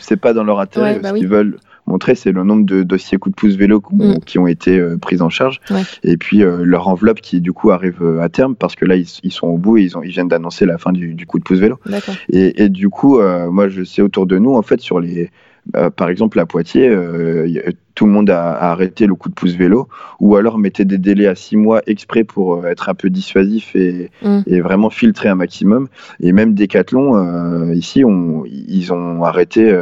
[0.00, 0.98] C'est pas dans leur intérêt.
[1.00, 4.18] Bah ce qu'ils veulent montrer, c'est le nombre de dossiers coup de pouce vélo mm.
[4.26, 5.60] qui ont été pris en charge,
[6.02, 9.46] et puis leur enveloppe qui du coup arrive à terme parce que là ils, sont
[9.46, 11.78] au bout et ils, ont, ils viennent d'annoncer la fin du, coup de pouce vélo.
[12.28, 15.30] Et, et, du coup, moi je sais autour de nous en fait sur les
[15.76, 19.54] euh, par exemple, à Poitiers, euh, tout le monde a, arrêté le coup de pouce
[19.54, 19.88] vélo,
[20.20, 23.74] ou alors mettait des délais à six mois exprès pour euh, être un peu dissuasif
[23.74, 24.42] mm.
[24.46, 25.88] et, vraiment filtrer un maximum.
[26.20, 28.02] Et même Decathlon, ici,
[28.46, 29.76] ils ont arrêté.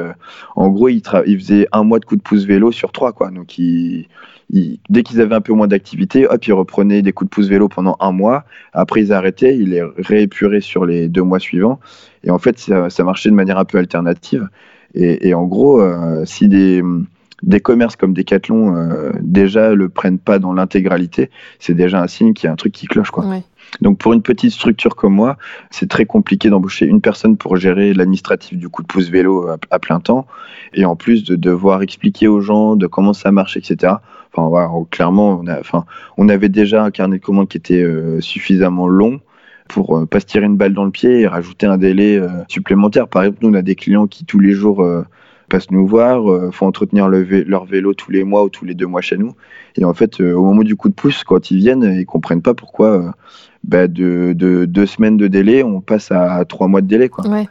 [0.57, 1.03] en gros, ils,
[1.38, 3.31] faisaient un mois de coup de pouce vélo sur trois, quoi.
[3.31, 7.49] Donc, dès qu'ils avaient un peu moins d'activité, hop, ils reprenaient des coups de pouce
[7.49, 8.44] vélo pendant un mois.
[8.72, 11.81] Après, ils arrêtaient, ils les réépuraient sur les deux mois suivants.
[12.25, 14.48] Et en fait, ça marchait de manière un peu alternative.
[14.97, 16.83] Et, en gros, euh, si des,
[17.42, 22.33] des commerces comme Decathlon euh, déjà le prennent pas dans l'intégralité, c'est déjà un signe
[22.33, 23.11] qu'il y a un truc qui cloche.
[23.11, 23.25] Quoi.
[23.81, 25.37] Donc pour une petite structure comme moi,
[25.71, 29.79] c'est très compliqué d'embaucher une personne pour gérer l'administratif du coup de pouce vélo à,
[29.79, 30.27] plein temps,
[30.73, 33.94] et en plus de devoir expliquer aux gens de comment ça marche, etc.
[34.33, 35.85] Enfin voilà, clairement, on, a, enfin,
[36.17, 39.21] on avait déjà un carnet de commandes qui était euh, suffisamment long
[39.69, 42.29] pour euh, pas se tirer une balle dans le pied et rajouter un délai euh,
[42.48, 43.08] supplémentaire.
[43.08, 44.83] Par exemple, nous on a des clients qui tous les jours
[45.48, 48.87] passent nous voir, euh, font entretenir leur vélo tous les mois ou tous les deux
[48.87, 49.35] mois chez nous.
[49.77, 52.42] Et en fait, euh, au moment du coup de pouce, quand ils viennent, ils comprennent
[52.42, 53.10] pas pourquoi euh,
[53.64, 57.08] bah, de, deux semaines de délai, on passe à trois mois de délai.
[57.08, 57.27] Quoi.
[57.29, 57.48] Ouais.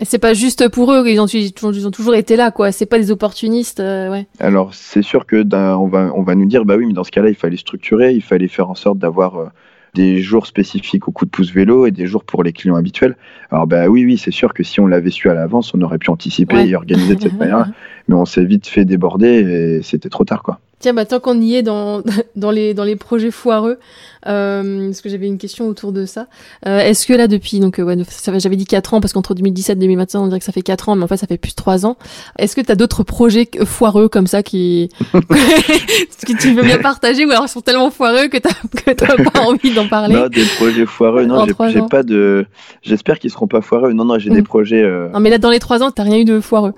[0.00, 2.72] Et c'est pas juste pour eux, ils ont, ils ont toujours été là, quoi.
[2.72, 4.26] C'est pas des opportunistes, ouais.
[4.40, 7.10] Alors c'est sûr que on va, on va nous dire, bah oui, mais dans ce
[7.10, 9.52] cas-là, il fallait structurer, il fallait faire en sorte d'avoir
[9.94, 13.16] des jours spécifiques au coup de pouce vélo et des jours pour les clients habituels.
[13.50, 15.98] Alors bah oui, oui, c'est sûr que si on l'avait su à l'avance, on aurait
[15.98, 17.70] pu anticiper et organiser de cette manière,
[18.08, 20.60] mais on s'est vite fait déborder et c'était trop tard, quoi.
[20.82, 22.02] Tiens, bah, tant qu'on y est dans,
[22.36, 23.78] dans, les, dans les projets foireux,
[24.26, 26.26] euh, parce que j'avais une question autour de ça.
[26.66, 27.96] Euh, est-ce que là, depuis, donc, euh, ouais,
[28.38, 30.88] j'avais dit 4 ans, parce qu'entre 2017 et 2021, on dirait que ça fait 4
[30.88, 31.96] ans, mais en fait, ça fait plus de 3 ans.
[32.36, 37.24] Est-ce que tu as d'autres projets foireux comme ça qui, que tu veux bien partager,
[37.24, 40.16] ou alors ils sont tellement foireux que tu pas envie d'en parler?
[40.16, 42.44] Non, des projets foireux, non, j'ai pas de,
[42.82, 43.92] j'espère qu'ils seront pas foireux.
[43.92, 44.44] Non, non, j'ai des mm.
[44.44, 46.74] projets, euh, Non, mais là, dans les 3 ans, t'as rien eu de foireux.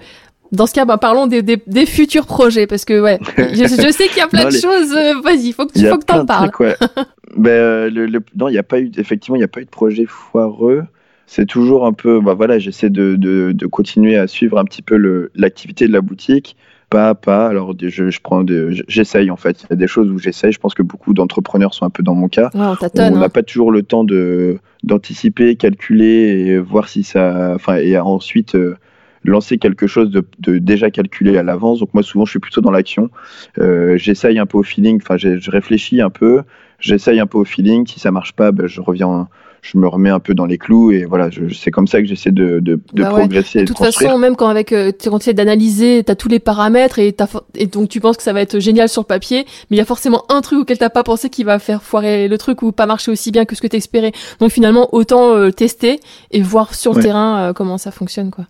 [0.54, 3.92] Dans ce cas, bah, parlons des, des, des, futurs projets, parce que ouais, je, je
[3.92, 4.92] sais qu'il y a plein de choses.
[4.92, 6.50] Euh, vas-y, faut que tu faut que t'en parles.
[6.60, 6.76] Ouais.
[7.36, 9.60] ben, euh, le, le, non, il n'y a pas eu, effectivement, il n'y a pas
[9.60, 10.84] eu de projet foireux.
[11.26, 14.82] C'est toujours un peu, bah voilà, j'essaie de, de, de, continuer à suivre un petit
[14.82, 16.54] peu l'activité de la boutique,
[16.90, 17.48] pas à pas.
[17.48, 18.44] Alors, je, je prends,
[18.88, 19.62] j'essaye en fait.
[19.62, 20.52] Il y a des choses où j'essaye.
[20.52, 22.50] Je pense que beaucoup d'entrepreneurs sont un peu dans mon cas.
[22.54, 23.28] Ouais, on n'a hein.
[23.30, 28.54] pas toujours le temps de d'anticiper, calculer et voir si ça, enfin, et ensuite.
[28.54, 28.76] Euh,
[29.24, 31.80] lancer quelque chose de, déjà calculé à l'avance.
[31.80, 33.10] Donc moi souvent je suis plutôt dans l'action.
[33.58, 36.42] Euh, j'essaye un peu au feeling, enfin je réfléchis un peu,
[36.78, 37.86] j'essaye un peu au feeling.
[37.86, 39.28] Si ça marche pas, ben, je reviens
[39.64, 42.32] je me remets un peu dans les clous et voilà, c'est comme ça que j'essaie
[42.32, 43.60] de, de, de bah progresser.
[43.60, 46.98] De toute façon, même quand avec euh, tu essaies d'analyser, tu as tous les paramètres
[46.98, 47.16] et,
[47.54, 49.86] et donc tu penses que ça va être génial sur papier, mais il y a
[49.86, 52.84] forcément un truc auquel t'as pas pensé qui va faire foirer le truc ou pas
[52.84, 54.12] marcher aussi bien que ce que tu espérais.
[54.38, 55.98] Donc finalement, autant euh, tester
[56.30, 58.44] et voir sur le terrain euh, comment ça fonctionne quoi.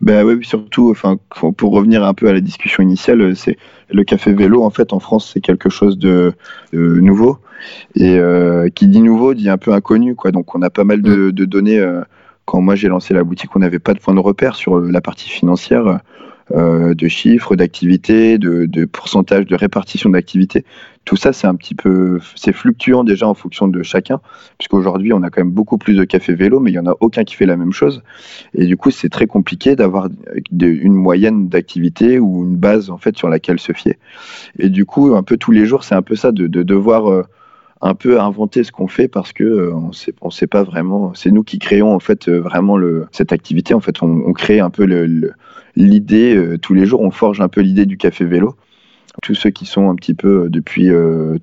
[0.00, 1.16] Ben oui, surtout, enfin,
[1.56, 3.56] pour revenir un peu à la discussion initiale, c'est
[3.92, 6.32] le café vélo en fait en France c'est quelque chose de,
[6.72, 7.38] de nouveau.
[7.94, 10.30] Et euh, qui dit nouveau dit un peu inconnu, quoi.
[10.32, 11.78] Donc on a pas mal de, données.
[11.78, 12.00] Euh,
[12.46, 15.00] quand moi j'ai lancé la boutique, on n'avait pas de point de repère sur la
[15.00, 16.00] partie financière.
[16.52, 20.64] Euh, de chiffres, d'activités, de, de pourcentage, de répartition d'activités.
[21.04, 24.20] Tout ça, c'est un petit peu, c'est fluctuant déjà en fonction de chacun,
[24.58, 26.94] puisqu'aujourd'hui, on a quand même beaucoup plus de cafés vélo, mais il y en a
[27.00, 28.02] aucun qui fait la même chose.
[28.54, 30.08] Et du coup, c'est très compliqué d'avoir
[30.52, 33.96] une moyenne d'activité ou une base en fait sur laquelle se fier.
[34.58, 37.24] Et du coup, un peu tous les jours, c'est un peu ça de, de devoir
[37.80, 41.30] un peu inventer ce qu'on fait parce que euh, on sait sait pas vraiment c'est
[41.30, 42.76] nous qui créons en fait euh, vraiment
[43.10, 44.84] cette activité en fait on, crée un peu
[45.76, 48.54] l'idée euh, tous les jours on forge un peu l'idée du café vélo
[49.22, 50.90] tous ceux qui sont un petit peu depuis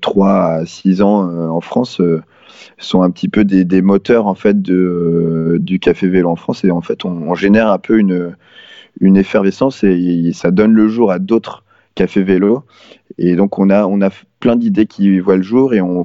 [0.00, 2.00] 3 à 6 ans en France
[2.78, 6.64] sont un petit peu des, moteurs en fait du café vélo en France.
[6.64, 8.34] Et en fait on, on génère un peu une,
[9.00, 11.64] une effervescence et ça donne le jour à d'autres
[11.94, 12.64] cafés vélo.
[13.18, 14.10] Et donc on a on a
[14.40, 16.04] plein d'idées qui voient le jour et on,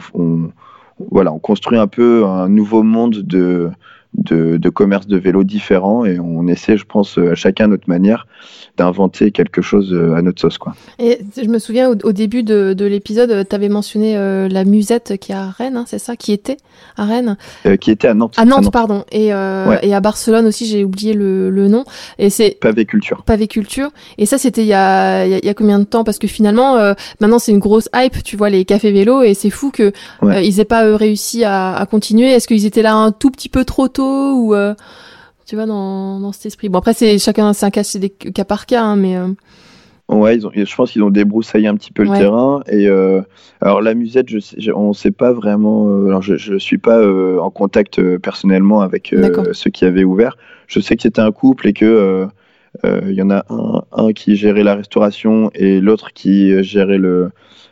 [1.12, 3.70] voilà, on construit un peu un nouveau monde de,
[4.16, 8.28] de, de, commerce de vélo différents et on essaie, je pense, à chacun notre manière
[8.78, 10.58] d'inventer quelque chose euh, à notre sauce.
[10.58, 10.74] Quoi.
[11.00, 15.18] Et je me souviens au, début de, de l'épisode, tu avais mentionné euh, la musette
[15.18, 16.58] qui est à Rennes, hein, c'est ça Qui était
[16.98, 18.36] à Rennes euh, Qui était à Nantes.
[18.38, 19.04] À Nantes, pardon.
[19.12, 19.32] Et, et
[19.94, 21.86] à Barcelone aussi, j'ai oublié le, le, nom.
[22.18, 23.24] Et c'est Pavéculture.
[23.24, 23.90] Pavéculture.
[24.18, 26.04] Et ça, c'était il y a, y a combien de temps?
[26.04, 26.76] Parce que finalement,
[27.20, 29.92] maintenant, c'est une grosse hype, tu vois, les cafés vélos, et c'est fou que
[30.24, 32.32] ils aient pas réussi à, à continuer.
[32.32, 34.03] Est-ce qu'ils étaient là un tout petit peu trop tôt?
[34.04, 34.56] Ou
[35.46, 36.70] tu vois, dans, dans cet esprit.
[36.70, 39.18] Bon, après, c'est chacun, c'est un cas, c'est des cas par cas, hein, mais.
[39.18, 39.28] Euh...
[40.10, 42.62] Ouais, ils ont, je pense qu'ils ont débroussaillé un petit peu le terrain.
[42.68, 43.22] Et euh,
[43.62, 45.88] alors la musette, je on ne sait pas vraiment.
[45.88, 49.16] Euh, alors je ne suis pas euh, en contact euh, personnellement avec
[49.54, 50.38] ceux qui avaient ouvert.
[50.68, 52.28] Je sais que c'était un couple et que
[52.84, 57.30] il y en a un, un, qui gérait la restauration et l'autre qui gérait le,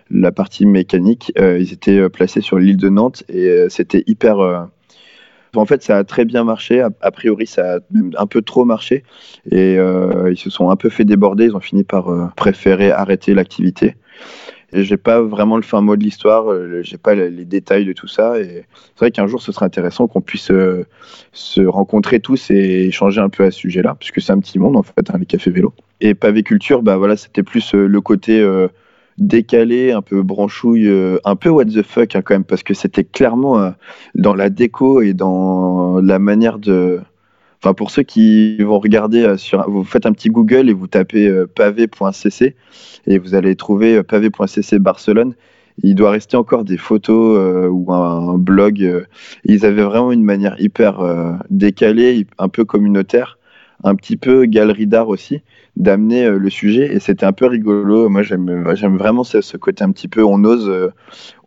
[0.09, 1.33] la partie mécanique.
[1.37, 4.67] ils étaient placés sur l'île de Nantes et c'était hyper
[5.59, 6.81] en fait, ça a très bien marché.
[6.81, 9.03] A, priori, ça a même un peu trop marché.
[9.49, 11.45] Et euh, ils se sont un peu fait déborder.
[11.45, 13.95] Ils ont fini par euh, préférer arrêter l'activité.
[14.73, 16.49] J'ai pas vraiment le fin mot de l'histoire.
[16.49, 18.39] Euh, j'ai pas les, détails de tout ça.
[18.39, 20.51] Et c'est vrai qu'un jour, ce serait intéressant qu'on puisse
[21.33, 24.77] se rencontrer tous et échanger un peu à ce sujet-là, puisque c'est un petit monde
[24.77, 25.73] en fait, hein, les cafés vélos.
[25.99, 28.41] Et pavé culture, bah voilà, c'était plus le côté
[29.21, 32.73] décalé, un peu branchouille, euh, un peu what the fuck hein, quand même, parce que
[32.73, 33.69] c'était clairement euh,
[34.15, 36.99] dans la déco et dans la manière de.
[37.63, 41.31] Enfin, pour ceux qui vont regarder sur, vous faites un petit Google et vous tapez
[41.55, 42.55] pavé.cc
[43.05, 45.35] et vous allez trouver pavé.cc Barcelone.
[45.83, 49.05] Il doit rester encore des photos ou un, blog.
[49.45, 53.37] ils avaient vraiment une manière hyper décalée, un peu communautaire,
[53.83, 55.43] un petit peu galerie d'art aussi
[55.77, 58.09] d'amener euh, le sujet et c'était un peu rigolo.
[58.09, 60.91] Moi, j'aime, j'aime vraiment ce, ce, côté un petit peu on ose, euh,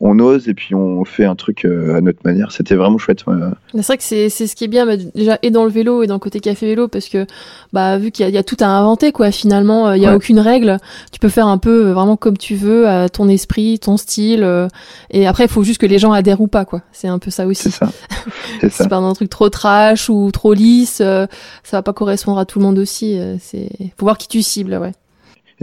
[0.00, 2.50] on ose et puis on fait un truc euh, à notre manière.
[2.50, 3.24] C'était vraiment chouette.
[3.74, 6.02] C'est vrai que c'est, c'est ce qui est bien bah, déjà et dans le vélo
[6.02, 7.26] et dans le côté café vélo parce que
[7.72, 9.30] bah vu qu'il y a, y a tout à inventer quoi.
[9.30, 10.78] Finalement, il y a aucune règle.
[11.12, 14.46] Tu peux faire un peu vraiment comme tu veux, à ton esprit, ton style.
[15.10, 16.80] et après, il faut juste que les gens adhèrent ou pas quoi.
[16.92, 17.70] C'est un peu ça aussi.
[17.70, 17.90] C'est ça.
[18.70, 21.28] C'est pas un truc trop trash ou trop lisse, ça
[21.72, 23.18] va pas correspondre à tout le monde aussi.
[23.40, 23.68] c'est
[23.98, 24.92] faut qui tu cibles, ouais.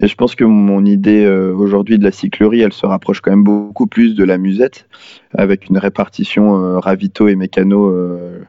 [0.01, 3.31] Et je pense que mon idée euh, aujourd'hui de la cyclerie, elle se rapproche quand
[3.31, 4.87] même beaucoup plus de la musette,
[5.35, 8.39] avec une répartition euh, ravito et mécano euh,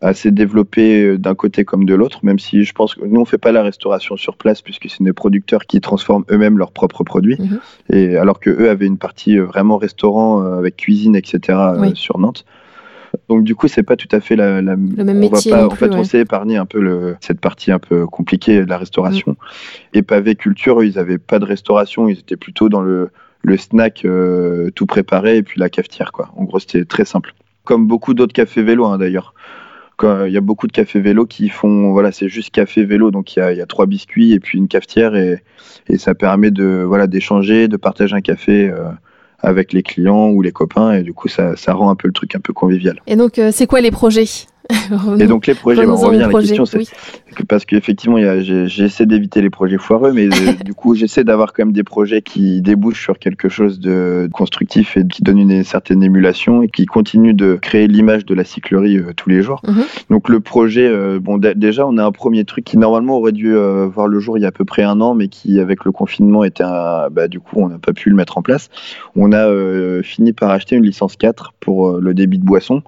[0.00, 3.38] assez développée d'un côté comme de l'autre, même si je pense que nous, on fait
[3.38, 7.38] pas la restauration sur place, puisque c'est des producteurs qui transforment eux-mêmes leurs propres produits,
[7.38, 7.60] mhm.
[7.90, 11.58] et alors que eux avaient une partie vraiment restaurant avec cuisine, etc.
[11.94, 12.44] sur Nantes.
[13.28, 15.54] Donc du coup, c'est pas tout à fait la, le même métier.
[15.54, 18.78] en fait, on s'est épargné un peu le, cette partie un peu compliquée de la
[18.78, 19.32] restauration.
[19.32, 19.96] Mm.
[19.98, 23.10] Et Pavé Culture, ils avaient pas de restauration, ils étaient plutôt dans le,
[23.42, 26.30] le snack euh, tout préparé et puis la cafetière quoi.
[26.36, 27.34] En gros, c'était très simple.
[27.64, 29.34] Comme beaucoup d'autres cafés vélo hein, d'ailleurs.
[30.02, 33.36] Il y a beaucoup de cafés vélo qui font, voilà, c'est juste café vélo, donc
[33.36, 35.40] il y a, y a, trois biscuits et puis une cafetière et,
[35.88, 38.68] et ça permet de, voilà, d'échanger, de partager un café.
[38.68, 38.90] Euh,
[39.44, 42.34] avec les clients ou les copains et du coup ça, rend un peu le truc
[42.34, 43.00] un peu convivial.
[43.06, 44.24] Et donc euh, c'est quoi les projets?
[45.18, 46.86] et donc les projets, on revient à la question, c'est
[47.48, 51.72] parce qu'effectivement, j'essaie d'éviter les projets foireux, mais euh, du coup, j'essaie d'avoir quand même
[51.72, 56.62] des projets qui débouchent sur quelque chose de constructif et qui donne une certaine émulation
[56.62, 59.60] et qui continue de créer l'image de la cyclerie euh, tous les jours.
[59.66, 59.84] Mhm.
[60.10, 63.54] Donc le projet, euh, bon, déjà, on a un premier truc qui normalement aurait dû
[63.54, 65.92] voir le jour il y a à peu près un an, mais qui avec le
[65.92, 68.70] confinement était un, bah, du coup, on n'a pas pu le mettre en place.
[69.16, 69.48] On a
[70.02, 72.82] fini par acheter une licence 4 pour le débit de boisson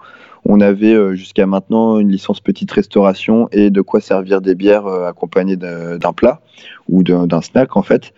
[0.49, 4.87] on avait euh, jusqu'à maintenant une licence petite restauration et de quoi servir des bières
[4.87, 6.41] euh, accompagnées d'un plat
[6.89, 8.13] ou d'un snack en fait.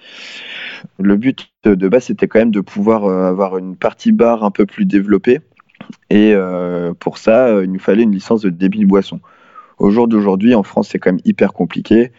[0.99, 4.51] Le but de base c'était quand même de pouvoir euh, avoir une partie bar un
[4.51, 5.41] peu plus développée
[6.11, 6.35] et
[6.99, 9.21] pour ça il nous fallait une licence de débit de boisson.
[9.79, 12.11] Au jour d'aujourd'hui en France c'est quand même hyper compliqué.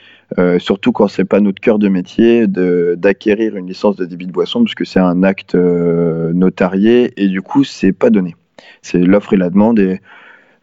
[0.60, 4.64] surtout quand c'est pas notre cœur de métier d'acquérir une licence de débit de boisson
[4.64, 8.36] puisque c'est un acte notarié et du coup c'est pas donné.
[8.82, 10.00] C'est l'offre et la demande et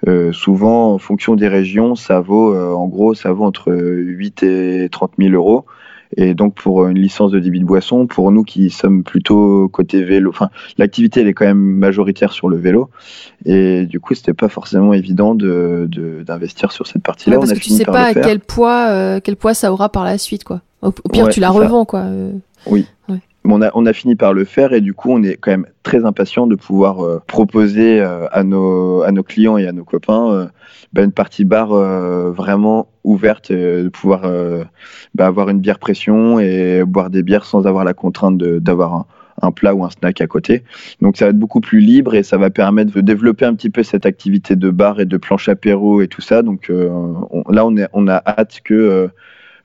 [0.06, 4.42] euh, souvent, en fonction des régions, ça vaut, euh, en gros, ça vaut entre 8
[4.42, 5.64] et 30 000 euros.
[6.16, 10.04] Et donc, pour une licence de débit de boisson, pour nous qui sommes plutôt côté
[10.04, 12.90] vélo, enfin, l'activité, elle est quand même majoritaire sur le vélo.
[13.44, 17.38] Et du coup, c'était pas forcément évident d'investir de, d'investir sur cette partie-là.
[17.38, 20.44] parce que tu sais pas quel poids, euh, quel poids ça aura par la suite,
[20.44, 20.60] quoi.
[20.82, 22.04] Au, pire, tu la revends, quoi.
[22.66, 22.86] Oui.
[23.48, 26.46] On a, fini par le faire et du coup, on est quand même très impatient
[26.46, 30.46] de pouvoir euh, proposer euh, à, nos, clients et à nos copains euh,
[30.92, 34.22] bah, une partie bar vraiment ouverte, de pouvoir
[35.14, 39.06] bah, avoir une bière pression et boire des bières sans avoir la contrainte d'avoir
[39.42, 40.64] un, plat ou un snack à côté.
[41.00, 43.70] Donc ça va être beaucoup plus libre et ça va permettre de développer un petit
[43.70, 46.42] peu cette activité de bar et de planche apéro et tout ça.
[46.42, 49.10] Donc là, on a hâte que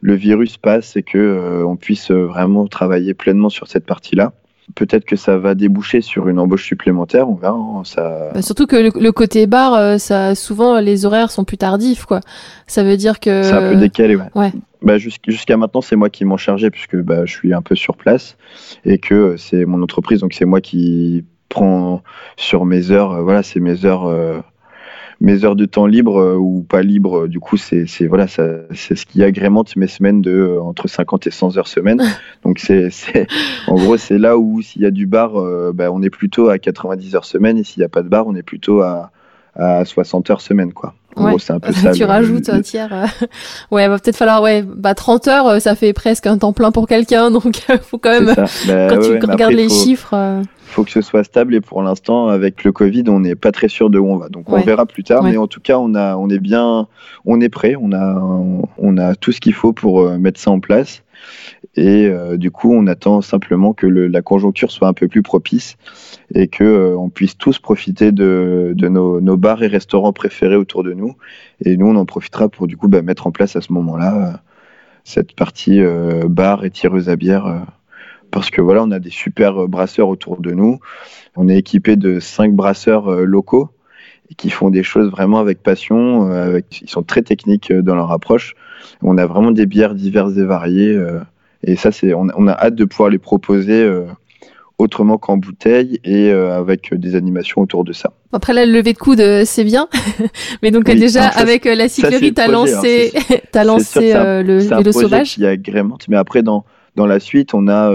[0.01, 4.33] le virus passe et que euh, on puisse euh, vraiment travailler pleinement sur cette partie-là.
[4.75, 7.55] Peut-être que ça va déboucher sur une embauche supplémentaire, on verra.
[7.55, 8.29] Hein, ça...
[8.33, 12.21] Bah, surtout que le, côté bar, euh, ça, souvent les horaires sont plus tardifs, quoi.
[12.67, 13.43] Ça veut dire que.
[13.43, 14.51] C'est un peu décalé, ouais.
[14.81, 17.97] Bah, jusqu'à maintenant, c'est moi qui m'en chargeais puisque bah, je suis un peu sur
[17.97, 18.37] place
[18.85, 22.01] et que c'est mon entreprise, donc c'est moi qui prends
[22.37, 23.21] sur mes heures.
[23.23, 24.43] voilà, c'est mes heures
[25.21, 29.05] mes heures de temps libre euh, ou pas libre, du coup, c'est voilà, c'est ce
[29.05, 32.01] qui agrémente mes semaines de euh, entre 50 et 100 heures semaine.
[32.43, 32.89] Donc c'est
[33.67, 36.49] en gros c'est là où s'il y a du bar, euh, ben, on est plutôt
[36.49, 39.11] à 90 heures semaine et s'il n'y a pas de bar, on est plutôt à,
[39.55, 40.95] à 60 heures semaine quoi.
[41.15, 41.91] En gros, c'est un peu ça.
[41.91, 42.89] tu rajoutes un tiers.
[43.71, 46.87] ouais, va peut-être falloir ouais, bah 30 heures, ça fait presque un temps plein pour
[46.87, 50.41] quelqu'un, donc faut quand même bah, quand tu regardes les chiffres
[50.71, 53.67] faut que ce soit stable et pour l'instant avec le Covid on n'est pas très
[53.67, 54.29] sûr de où on va.
[54.29, 56.87] Donc on verra plus tard mais en tout cas on a on est bien
[57.25, 58.21] on est prêt on a
[58.77, 61.03] on a tout ce qu'il faut pour euh, mettre ça en place.
[61.75, 65.77] Et euh, du coup on attend simplement que la conjoncture soit un peu plus propice
[66.33, 70.55] et que euh, on puisse tous profiter de, de nos, nos, bars et restaurants préférés
[70.55, 71.15] autour de nous.
[71.63, 74.41] Et nous on en profitera pour du coup bah, mettre en place à ce moment-là
[75.03, 75.81] cette partie
[76.27, 77.65] bar et tireuse à bière
[78.31, 80.79] parce que voilà, on a des super brasseurs autour de nous.
[81.35, 83.69] On est équipé de cinq brasseurs locaux
[84.37, 86.31] qui font des choses vraiment avec passion.
[86.31, 88.55] Avec, ils sont très techniques dans leur approche.
[89.01, 90.97] On a vraiment des bières diverses et variées.
[91.63, 93.87] et ça, c'est, on, on, a hâte de pouvoir les proposer
[94.81, 98.11] autrement qu'en bouteille et euh, avec des animations autour de ça.
[98.33, 99.87] Après la levée de coude, euh, c'est bien,
[100.61, 103.13] mais donc déjà avec euh, la cyclerie, tu as lancé,
[103.53, 105.35] as lancé le vélo sauvage.
[105.35, 106.65] Qui agrémente, mais après dans
[106.95, 107.91] dans la suite, on a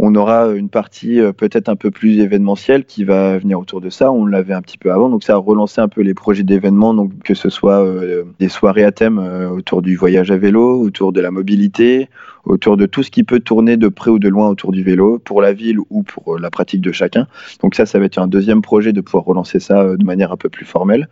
[0.00, 3.90] on aura une partie euh, peut-être un peu plus événementielle qui va venir autour de
[3.90, 4.12] ça.
[4.12, 6.94] On l'avait un petit peu avant, donc ça a relancé un peu les projets d'événements,
[6.94, 10.80] donc que ce soit euh, des soirées à thème euh, autour du voyage à vélo,
[10.80, 12.08] autour de la mobilité,
[12.44, 15.18] autour de tout ce qui peut tourner de près ou de loin autour du vélo,
[15.18, 17.26] pour la ville ou pour la pratique de chacun.
[17.60, 20.36] Donc ça, ça va être un deuxième projet de pouvoir relancer ça de manière un
[20.36, 21.08] peu plus formelle.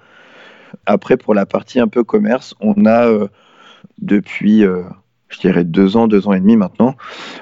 [0.87, 3.09] Après, pour la partie un peu commerce, on a
[4.01, 4.65] depuis
[5.29, 6.97] je dirais deux ans, deux ans et demi maintenant,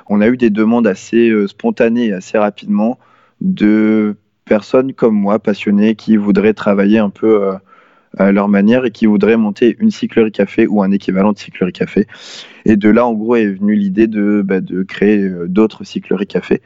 [0.08, 2.98] on a eu des demandes assez euh, spontanées, assez rapidement,
[3.40, 7.54] de personnes comme moi, passionnées, qui voudraient travailler un peu euh,
[8.18, 11.72] à leur manière et qui voudraient monter une cyclerie café ou un équivalent de cyclerie
[11.72, 12.06] café.
[12.64, 16.26] Et de là, en gros, est venue l'idée de, bah, de créer euh, d'autres cycleries
[16.26, 16.62] café.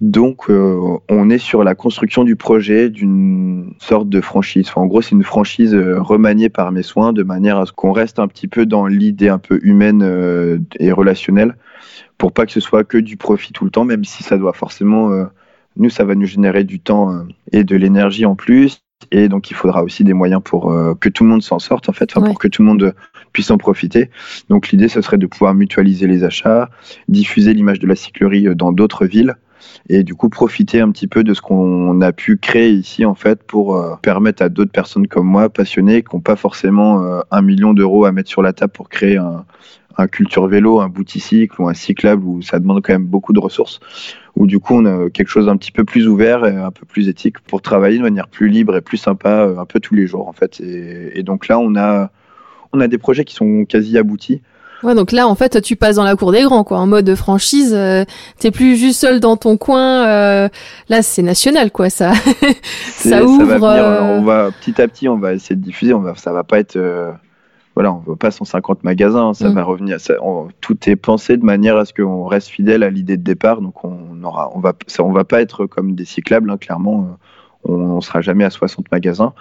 [0.00, 4.70] Donc, euh, on est sur la construction du projet d'une sorte de franchise.
[4.74, 7.92] en gros, c'est une franchise euh, remaniée par mes soins de manière à ce qu'on
[7.92, 11.54] reste un petit peu dans l'idée un peu humaine euh, et relationnelle
[12.16, 14.52] pour pas que ce soit que du profit tout le temps, même si ça doit
[14.52, 15.10] forcément,
[15.78, 18.82] nous, ça va nous générer du temps et de l'énergie en plus.
[19.10, 20.70] Et donc, il faudra aussi des moyens pour
[21.00, 22.94] que tout le monde s'en sorte, en fait, pour que tout le monde
[23.32, 24.10] puisse en profiter.
[24.50, 26.68] Donc, l'idée, ce serait de pouvoir mutualiser les achats,
[27.08, 29.36] diffuser l'image de la cyclerie dans d'autres villes
[29.88, 33.14] et du coup profiter un petit peu de ce qu'on a pu créer ici en
[33.14, 37.20] fait pour euh, permettre à d'autres personnes comme moi passionnées qui n'ont pas forcément euh,
[37.30, 39.44] un million d'euros à mettre sur la table pour créer un,
[40.10, 43.80] culture vélo, un boutique ou un cyclable où ça demande quand même beaucoup de ressources,
[44.34, 46.86] où du coup on a quelque chose d'un petit peu plus ouvert et un peu
[46.86, 49.94] plus éthique pour travailler de manière plus libre et plus sympa euh, un peu tous
[49.94, 50.58] les jours en fait.
[50.60, 52.10] Et, et donc là on a
[52.72, 54.40] on a des projets qui sont quasi aboutis.
[54.82, 57.14] Ouais, donc là, en fait, tu passes dans la cour des grands, quoi, en mode
[57.14, 57.72] franchise.
[57.74, 58.04] Euh,
[58.38, 60.06] t'es plus juste seul dans ton coin.
[60.06, 60.48] Euh,
[60.88, 61.90] là, c'est national, quoi.
[61.90, 62.12] Ça,
[62.96, 63.58] ça ouvre.
[63.58, 65.92] va euh, on va petit à petit, on va essayer de diffuser.
[65.92, 66.78] On va, ça va pas être,
[67.74, 69.34] voilà, on va pas 150 magasins.
[69.34, 69.54] Ça mm.
[69.54, 70.00] va revenir.
[70.00, 70.14] Ça,
[70.60, 73.60] tout est pensé de manière à ce qu'on reste fidèle à l'idée de départ.
[73.60, 77.18] Donc, on aura, on va, ça, on va pas être comme des cyclables, hein, clairement.
[77.64, 79.32] On, ne sera jamais à 60 magasins.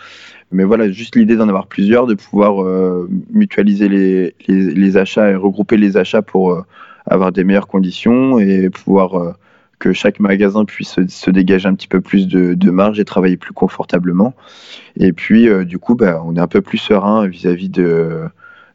[0.52, 5.78] Mais voilà, juste l'idée d'en avoir plusieurs, de pouvoir euh, mutualiser les, achats et regrouper
[5.78, 6.66] les achats pour euh,
[7.06, 9.32] avoir des meilleures conditions et pouvoir euh,
[9.80, 13.38] que chaque magasin puisse se, dégager un petit peu plus de, de, marge et travailler
[13.38, 14.34] plus confortablement.
[14.98, 18.24] Et puis, du coup, bah, on est un peu plus serein vis-à-vis de,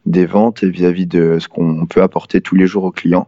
[0.05, 3.27] des ventes et vis-à-vis de ce qu'on peut apporter tous les jours aux clients.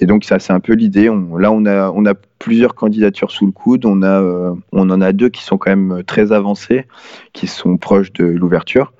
[0.00, 1.10] Et donc ça, c'est un peu l'idée.
[1.38, 3.86] là, on a, plusieurs candidatures sous le coude.
[3.86, 6.84] Euh, on en a deux qui sont quand même très avancées,
[7.32, 8.92] qui sont proches de l'ouverture.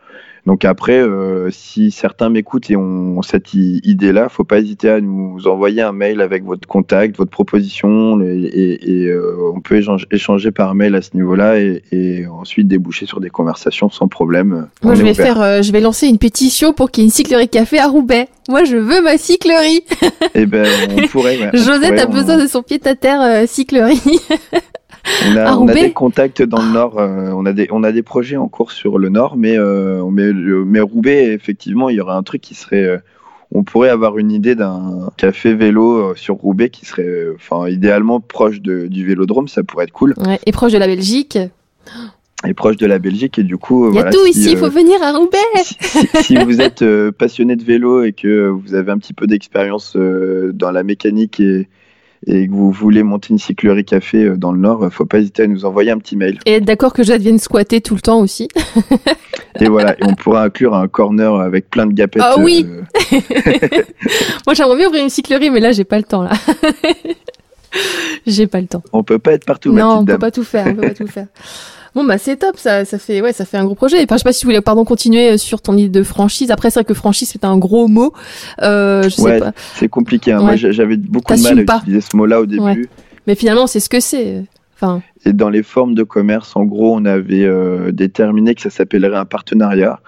[0.46, 5.46] Donc après, euh, si certains m'écoutent et ont cette idée-là, faut pas hésiter à nous
[5.46, 9.80] envoyer un mail avec votre contact, votre proposition, et, euh, on peut
[10.10, 14.68] échanger par mail à ce niveau-là et, ensuite déboucher sur des conversations sans problème.
[14.82, 17.12] Moi, je vais faire, euh, je vais lancer une pétition pour qu'il y ait une
[17.12, 18.28] cyclerie café à Roubaix.
[18.48, 19.82] Moi, je veux ma cyclerie.
[20.34, 21.38] eh ben, on pourrait.
[21.54, 24.00] Josette a besoin de son pied à terre cyclerie.
[25.26, 27.92] On a, on a, des contacts dans le Nord, euh, on, a des, on a
[27.92, 32.00] des projets en cours sur le Nord, mais, euh, mais, mais, Roubaix, effectivement, il y
[32.00, 32.84] aurait un truc qui serait.
[32.84, 32.98] Euh,
[33.52, 38.60] on pourrait avoir une idée d'un café vélo sur Roubaix qui serait enfin, idéalement proche
[38.60, 40.14] de, du vélodrome, ça pourrait être cool.
[40.44, 41.38] et proche de la Belgique
[42.46, 44.68] et proche de la Belgique et du coup il y a tout ici il faut
[44.68, 45.76] venir à Roubaix si,
[46.22, 50.70] si vous êtes passionné de vélo et que vous avez un petit peu d'expérience dans
[50.70, 51.68] la mécanique et,
[52.26, 55.42] et que vous voulez monter une cyclerie café euh, dans le Nord, faut pas hésiter
[55.42, 56.38] à nous envoyer un petit mail.
[56.46, 58.48] Et être d'accord que je vienne squatter tout le temps aussi.
[59.60, 62.22] et voilà, et on pourra inclure un corner avec plein de gapettes.
[62.24, 63.18] Ah oui euh.
[64.46, 66.32] Moi j'aimerais bien ouvrir une cyclerie, mais là j'ai pas le temps là.
[68.26, 68.82] j'ai pas le temps.
[68.92, 69.72] On peut pas être partout.
[69.72, 70.66] Non, on peut pas tout faire.
[70.68, 71.26] On peut pas tout faire.
[71.94, 73.98] Bon bah c'est top, ça, ça fait ouais, ça fait un gros projet.
[74.02, 76.50] Enfin, je sais pas si tu voulais pardon continuer euh, sur ton idée de franchise.
[76.50, 78.12] Après c'est vrai que franchise c'est un gros mot.
[78.62, 79.52] Euh, je sais pas.
[79.74, 80.32] C'est compliqué.
[80.32, 80.40] Hein.
[80.40, 82.88] Moi j'avais beaucoup de mal à utiliser ce mot-là au début.
[83.26, 84.42] Mais finalement c'est ce que c'est.
[84.74, 85.02] Enfin.
[85.24, 89.16] Et dans les formes de commerce, en gros, on avait euh, déterminé que ça s'appellerait
[89.16, 90.00] un partenariat.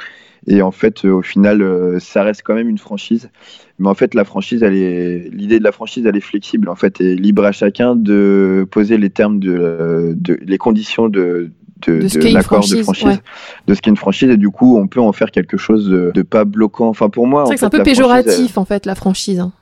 [0.48, 1.64] Et en fait, euh, au final,
[2.00, 3.30] ça reste quand même une franchise.
[3.78, 6.68] Mais en fait, la franchise, elle est, l'idée de la franchise, elle est flexible.
[6.68, 11.52] En fait, et libre à chacun de poser les termes de, de les conditions de,
[11.86, 13.20] de, de, l'accord de franchise,
[13.66, 16.22] de ce qu'est une franchise, et du coup, on peut en faire quelque chose de,
[16.22, 16.88] pas bloquant.
[16.88, 19.40] Enfin, pour moi, c'est un peu péjoratif, en fait, la franchise.
[19.40, 19.52] Hein.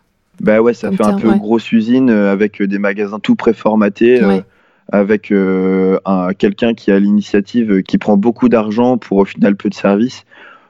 [0.41, 1.39] Bah ouais, ça Comme fait un terme, peu ouais.
[1.39, 4.41] grosse usine euh, avec des magasins tout préformatés, euh,
[4.91, 9.55] avec euh, un, quelqu'un qui a l'initiative, euh, qui prend beaucoup d'argent pour au final
[9.55, 10.25] peu de services.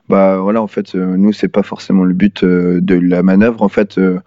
[0.08, 3.62] Bah voilà, en fait, euh, nous, c'est pas forcément le but euh, de la manœuvre.
[3.62, 4.20] En fait, euh,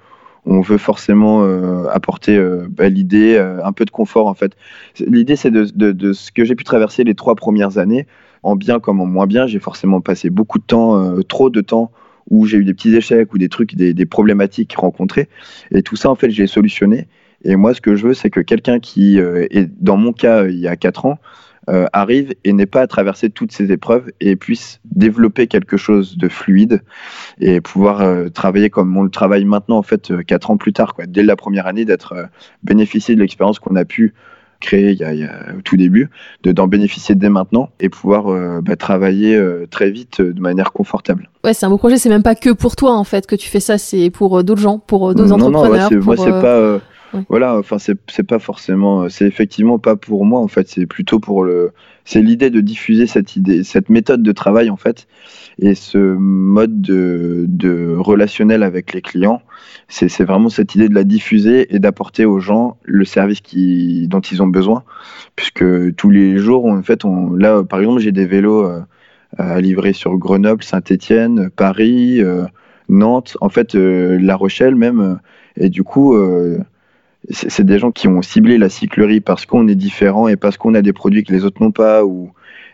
[0.48, 4.54] on veut forcément euh, apporter euh, bah, l'idée, euh, un peu de confort, en fait.
[5.00, 8.08] L'idée, c'est de, ce que j'ai pu traverser les trois premières années,
[8.44, 9.46] en bien comme en moins bien.
[9.46, 11.92] J'ai forcément passé beaucoup de temps, euh, trop de temps,
[12.30, 15.28] où j'ai eu des petits échecs ou des trucs, des, des problématiques rencontrées.
[15.72, 17.08] Et tout ça, en fait, j'ai solutionné.
[17.44, 20.58] Et moi, ce que je veux, c'est que quelqu'un qui est, dans mon cas, il
[20.58, 21.20] y a 4 ans,
[21.70, 26.18] euh, arrive et n'ait pas à traverser toutes ces épreuves et puisse développer quelque chose
[26.18, 26.82] de fluide
[27.40, 30.74] et pouvoir euh, travailler comme on le travaille maintenant, en fait, euh, 4 ans plus
[30.74, 32.14] tard, quoi, dès la première année, d'être
[32.64, 34.14] bénéficier de l'expérience qu'on a pu
[34.60, 36.10] créer il y a, il y a- au tout début,
[36.44, 40.42] de- d'en bénéficier dès maintenant et pouvoir euh, bah, travailler euh, très vite euh, de
[40.42, 41.30] manière confortable.
[41.44, 41.98] Ouais, c'est un beau projet.
[41.98, 43.78] C'est même pas que pour toi en fait que tu fais ça.
[43.78, 45.90] C'est pour d'autres gens, pour d'autres non, non, ouais, entrepreneurs.
[45.90, 46.80] c'est- moi, c'est pas.
[47.30, 49.04] Voilà, enfin, c'est pas forcément.
[49.04, 50.68] euh, C'est effectivement pas pour moi, en fait.
[50.68, 51.72] C'est plutôt pour le.
[52.06, 55.08] C'est l'idée de diffuser cette idée, cette méthode de travail, en fait,
[55.60, 59.42] et ce mode de, relationnel avec les clients.
[59.90, 64.22] C'est vraiment cette idée de la diffuser et d'apporter aux gens le service qui, dont
[64.22, 64.84] ils ont besoin.
[65.36, 68.82] Puisque tous les jours, en fait, on, là, par exemple, j'ai des vélos euh,
[69.38, 72.46] à livrer sur Grenoble, Saint-Étienne, Paris, euh,
[72.90, 75.20] Nantes, en fait, La Rochelle même.
[75.58, 76.16] et du coup,
[77.30, 80.74] c'est des gens qui ont ciblé la cyclerie parce qu'on est différent et parce qu'on
[80.76, 82.06] a des produits que les autres n'ont pas.
[82.06, 82.32] Ou...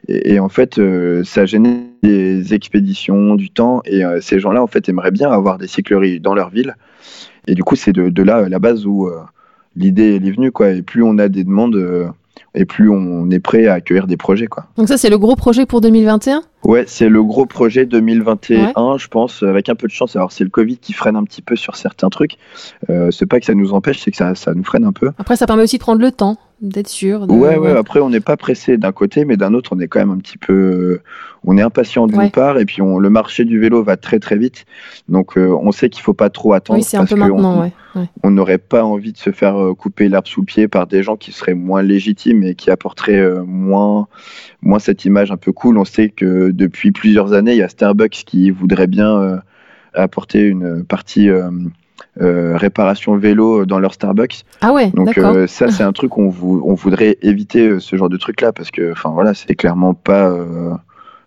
[0.08, 3.82] Et, en fait, euh, ça génère des expéditions, du temps.
[3.86, 6.76] Et euh, ces gens-là, en fait, aimeraient bien avoir des cycleries dans leur ville.
[7.48, 9.22] Et du coup, c'est de, de là la base où euh,
[9.76, 10.52] l'idée est venue.
[10.52, 10.72] Quoi.
[10.72, 12.14] Et plus on a des demandes,
[12.56, 14.48] et plus on est prêt à accueillir des projets.
[14.48, 14.66] Quoi.
[14.78, 16.44] Donc ça, c'est le gros projet pour 2021.
[16.64, 20.16] Ouais, c'est le gros projet 2021, je pense, avec un peu de chance.
[20.16, 22.38] Alors, c'est le Covid qui freine un petit peu sur certains trucs.
[22.90, 25.12] Euh, c'est pas que ça nous empêche, c'est que ça, ça nous freine un peu.
[25.18, 27.28] Après, ça permet aussi de prendre le temps, d'être sûr.
[27.28, 29.88] de- Ouais, ouais, après, on n'est pas pressé d'un côté, mais d'un autre, on est
[29.88, 30.54] quand même un petit peu.
[30.54, 31.02] euh,
[31.46, 32.30] On est impatient d'une Ouais.
[32.30, 34.64] part, et puis on, le marché du vélo va très très vite.
[35.10, 36.80] Donc, euh, on sait qu'il faut pas trop attendre.
[36.80, 37.74] Oui, c'est un peu maintenant, on- ouais.
[37.98, 38.06] ouais.
[38.24, 41.04] on n'aurait pas envie de se faire euh, couper l'herbe sous le pied par des
[41.04, 44.08] gens qui seraient moins légitimes et qui apporteraient euh, moins,
[44.62, 45.78] moins cette image un peu cool.
[45.78, 49.38] On sait que depuis plusieurs années, il y a Starbucks qui voudrait bien euh,
[49.94, 51.30] apporter une partie
[52.22, 54.44] euh, réparation vélo dans leur Starbucks.
[54.62, 58.10] Ah ouais, Donc euh, ça, c'est un truc vou- on voudrait éviter euh, ce genre
[58.10, 60.30] de truc-là parce que, enfin voilà, c'est clairement pas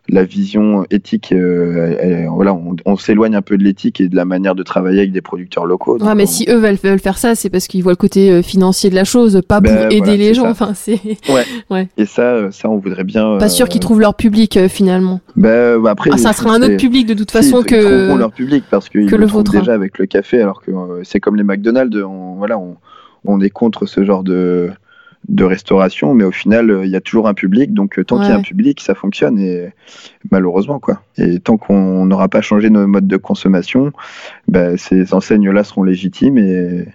[0.09, 1.33] la vision éthique.
[1.33, 4.63] euh, elle- voilà, on, on s'éloigne un peu de l'éthique et de la manière de
[4.63, 5.99] travailler avec des producteurs locaux.
[5.99, 8.31] Ouais, mais on- si eux veulent, veulent faire ça, c'est parce qu'ils voient le côté
[8.31, 10.45] euh, financier de la chose, pas pour Ben, aider voilà, les gens.
[10.45, 10.51] ça.
[10.51, 11.01] Enfin, c'est
[11.99, 13.39] Et ça, euh, ça, on voudrait bien.
[13.39, 15.21] pas sûr qu'ils trouvent leur public euh, finalement.
[15.37, 18.15] Bah, bah, après, Ah, ça sera un autre public de toute si, façon ils trouveront
[18.15, 18.19] que.
[18.19, 19.59] leur public parce qu'ils que le, le trouvent vôtre.
[19.59, 21.97] déjà avec le café, alors que euh, c'est comme les McDonald's.
[22.03, 22.77] On, voilà, on,
[23.25, 24.71] on est contre ce genre de
[25.29, 27.75] de restauration, mais au final, euh, il y a toujours un public.
[27.75, 29.39] Donc, euh, tant qu'il y a un public, ça fonctionne.
[29.39, 29.69] Et
[30.31, 31.03] malheureusement, quoi.
[31.19, 33.93] Et tant qu'on n'aura pas changé nos modes de consommation,
[34.49, 36.87] bah, ces enseignes-là seront légitimes et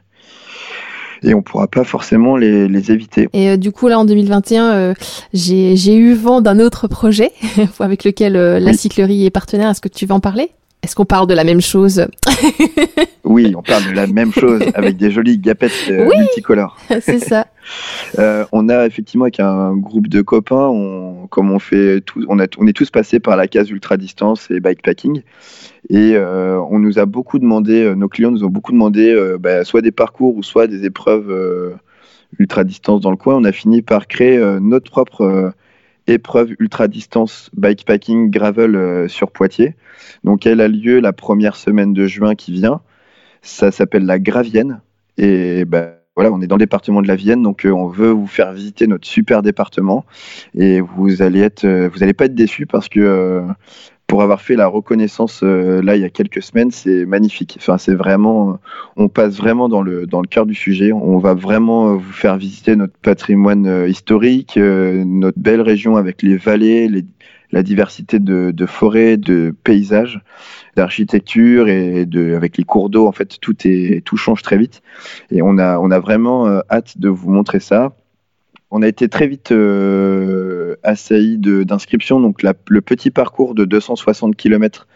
[1.23, 3.29] et on pourra pas forcément les, les éviter.
[3.33, 4.93] Et euh, du coup, là, en 2021, euh,
[5.33, 7.31] j'ai eu vent d'un autre projet
[7.79, 8.77] avec lequel euh, la Oui.
[8.77, 9.69] cyclerie est partenaire.
[9.69, 10.49] Est-ce que tu veux en parler?
[10.83, 12.07] Est-ce qu'on parle de la même chose
[13.23, 16.17] Oui, on parle de la même chose avec des jolies gapettes euh, Oui.
[16.17, 16.75] multicolores.
[17.01, 17.45] C'est ça.
[18.17, 22.39] Euh, on a effectivement avec un groupe de copains, on, comme on fait tous, on,
[22.39, 25.21] a, on est tous passés par la case ultra distance et bikepacking,
[25.89, 29.81] et euh, on nous a beaucoup demandé, nos clients nous ont beaucoup demandé, bah, soit
[29.81, 31.77] des parcours ou soit des épreuves
[32.39, 33.35] ultra distance dans le coin.
[33.35, 35.53] On a fini par créer notre propre
[36.07, 39.75] épreuve ultra distance bikepacking gravel euh, sur Poitiers.
[40.23, 42.81] Donc elle a lieu la première semaine de juin qui vient.
[43.41, 44.81] Ça s'appelle la Gravienne
[45.17, 48.09] et bah, voilà, on est dans le département de la Vienne, donc euh, on veut
[48.09, 50.05] vous faire visiter notre super département
[50.53, 53.43] et vous allez être, euh, vous allez pas être déçus parce que
[54.11, 57.55] pour avoir fait la reconnaissance euh, là il y a quelques semaines, c'est magnifique.
[57.61, 58.59] Enfin, c'est vraiment,
[58.97, 60.91] on passe vraiment dans le dans le cœur du sujet.
[60.91, 65.95] On va vraiment euh, vous faire visiter notre patrimoine euh, historique, euh, notre belle région
[65.95, 66.89] avec les vallées,
[67.53, 70.19] la diversité de, forêts, de paysages,
[70.75, 72.05] d'architecture et
[72.35, 73.07] avec les cours d'eau.
[73.07, 74.81] En fait, tout est tout change très vite.
[75.31, 77.93] Et on a, on a vraiment euh, hâte de vous montrer ça.
[78.71, 84.87] On a été très vite euh, assailli d'inscriptions, donc le petit parcours de 260 km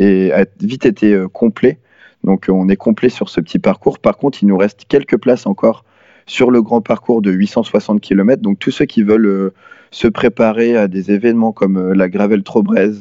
[0.00, 1.78] a vite été euh, complet.
[2.24, 4.00] Donc on est complet sur ce petit parcours.
[4.00, 5.84] Par contre, il nous reste quelques places encore
[6.26, 8.42] sur le grand parcours de 860 km.
[8.42, 9.54] Donc tous ceux qui veulent euh,
[9.92, 12.94] se préparer à des événements comme la Gravel Trobrez,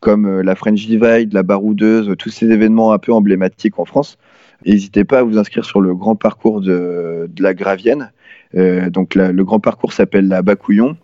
[0.00, 4.18] comme la French Divide, la Baroudeuse, tous ces événements un peu emblématiques en France,
[4.66, 8.12] N'hésitez pas à vous inscrire sur le grand parcours de la Gravienne.
[8.56, 10.96] Euh, donc le grand parcours s'appelle la Bacouillon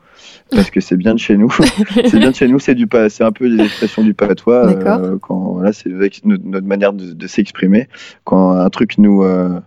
[0.50, 1.52] parce que c'est bien de chez nous.
[2.06, 4.66] c'est bien de chez nous, c'est du c'est un peu des expressions du patois.
[4.66, 5.90] Euh, quand là, c'est
[6.24, 7.88] notre, manière de, s'exprimer.
[8.24, 9.60] Quand un truc nous euh,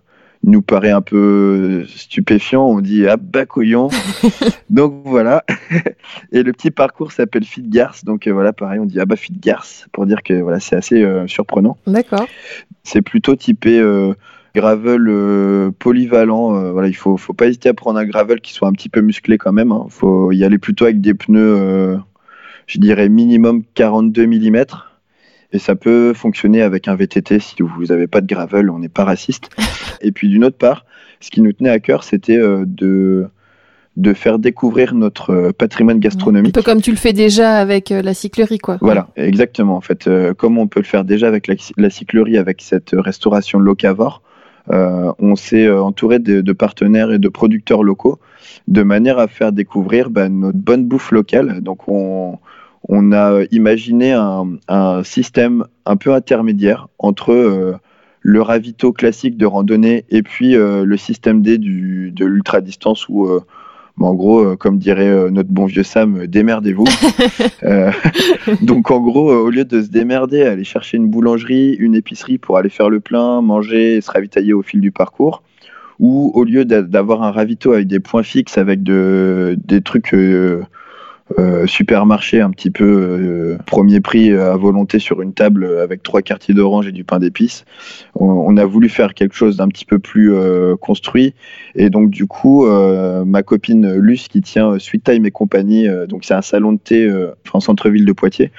[0.44, 3.90] nous paraît un peu stupéfiant, on dit ah bacouillon.
[4.70, 5.44] donc voilà.
[6.32, 8.06] Et le petit parcours s'appelle Fit Garce.
[8.06, 10.76] Donc euh, voilà, pareil, on dit ah bah Fit Garce pour dire que voilà, c'est
[10.76, 11.78] assez surprenant.
[11.88, 12.28] D'accord.
[12.84, 13.82] C'est plutôt typé
[14.60, 16.56] gravel euh, polyvalent.
[16.56, 18.90] Euh, voilà, il faut, faut pas hésiter à prendre un gravel qui soit un petit
[18.90, 19.70] peu musclé quand même.
[19.70, 19.86] Il hein.
[19.90, 21.98] faut y aller plutôt avec des pneus, euh,
[22.68, 24.66] je dirais minimum 42 mm.
[25.52, 28.90] Et ça peut fonctionner avec un VTT si vous n'avez pas de gravel, on n'est
[28.90, 29.50] pas raciste.
[30.02, 30.86] Et puis d'une autre part,
[31.22, 33.28] ce qui nous tenait à cœur, c'était de
[33.98, 36.56] de faire découvrir notre patrimoine gastronomique.
[36.56, 38.78] Un peu comme tu le fais déjà avec la cyclerie, quoi.
[38.80, 39.76] Voilà, exactement.
[39.76, 40.08] En fait,
[40.38, 44.22] comme on peut le faire déjà avec la, cyclerie, avec cette restauration locavore,
[44.70, 48.20] on s'est euh, entouré de, partenaires et de producteurs locaux
[48.68, 51.62] de manière à faire découvrir bah, notre bonne bouffe locale.
[51.62, 52.38] Donc on,
[53.12, 57.74] a imaginé un, système un peu intermédiaire entre euh,
[58.22, 63.08] le ravito classique de randonnée et puis le système D de l'ultra distance
[64.00, 66.86] en gros, euh, comme dirait euh, notre bon vieux Sam, euh, démerdez-vous.
[68.62, 72.58] donc en gros, au lieu de se démerder, aller chercher une boulangerie, une épicerie pour
[72.58, 75.44] aller faire le plein, manger et se ravitailler au fil du parcours,
[76.00, 80.16] ou au lieu d'avoir un ravito avec des points fixes, avec des trucs
[81.38, 86.24] euh, supermarché un petit peu euh, premier prix à volonté sur une table avec trois
[86.24, 87.66] quartiers d'orange et du pain d'épices.
[88.16, 91.36] On, a voulu faire quelque chose d'un petit peu plus euh, construit
[91.76, 96.34] et donc du coup ma copine Luce qui tient Sweet Time et compagnie, donc c'est
[96.34, 97.10] un salon de thé
[97.54, 98.52] en centre-ville de Poitiers,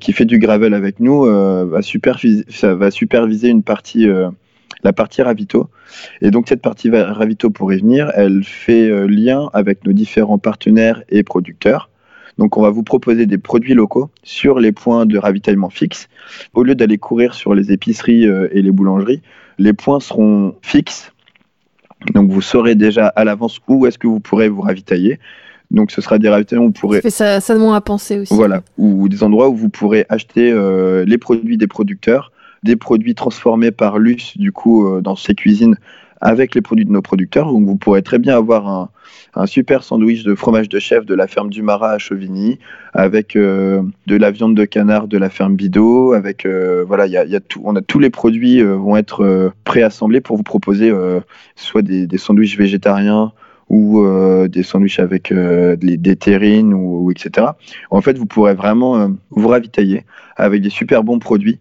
[0.00, 4.06] qui fait du gravel avec nous, va, superviser, va superviser une partie
[4.84, 5.68] la partie ravito.
[6.22, 11.02] Et donc cette partie ravito pour y venir, elle fait lien avec nos différents partenaires
[11.08, 11.90] et producteurs.
[12.38, 16.08] Donc on va vous proposer des produits locaux sur les points de ravitaillement fixes.
[16.54, 19.22] Au lieu d'aller courir sur les épiceries euh, et les boulangeries,
[19.58, 21.12] les points seront fixes.
[22.12, 25.18] Donc vous saurez déjà à l'avance où est-ce que vous pourrez vous ravitailler.
[25.70, 27.00] Donc ce sera des ravitaillements où vous pourrez...
[27.10, 28.34] Ça, ça demande à penser aussi.
[28.34, 32.32] Voilà, ou des endroits où vous pourrez acheter euh, les produits des producteurs,
[32.62, 35.76] des produits transformés par Luce, du coup, euh, dans ses cuisines
[36.20, 37.52] avec les produits de nos producteurs.
[37.52, 38.68] Donc vous pourrez très bien avoir
[39.34, 42.58] un, super sandwich de fromage de chèvre de la ferme du Marat à Chauvigny,
[42.94, 47.04] avec euh, de la viande de canard de la ferme Bidot, avec euh, voilà,
[47.62, 50.90] on a tous les produits euh, vont être préassemblés pour vous proposer
[51.54, 53.32] soit des, des, sandwichs végétariens
[53.68, 54.06] ou
[54.48, 57.48] des sandwichs avec des terrines ou, etc.
[57.90, 60.04] En fait, vous pourrez vraiment vous ravitailler
[60.36, 61.58] avec des super bons produits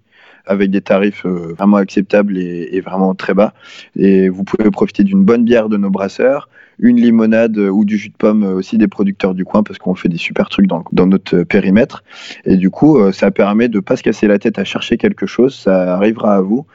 [0.48, 3.54] avec des tarifs vraiment acceptables et, vraiment très bas.
[3.96, 8.10] Et vous pouvez profiter d'une bonne bière de nos brasseurs, une limonade ou du jus
[8.10, 11.43] de pomme aussi des producteurs du coin parce qu'on fait des super trucs dans, notre
[11.43, 12.04] périmètre.
[12.46, 15.26] Et du coup, euh, ça permet de pas se casser la tête à chercher quelque
[15.26, 16.66] chose, ça arrivera à vous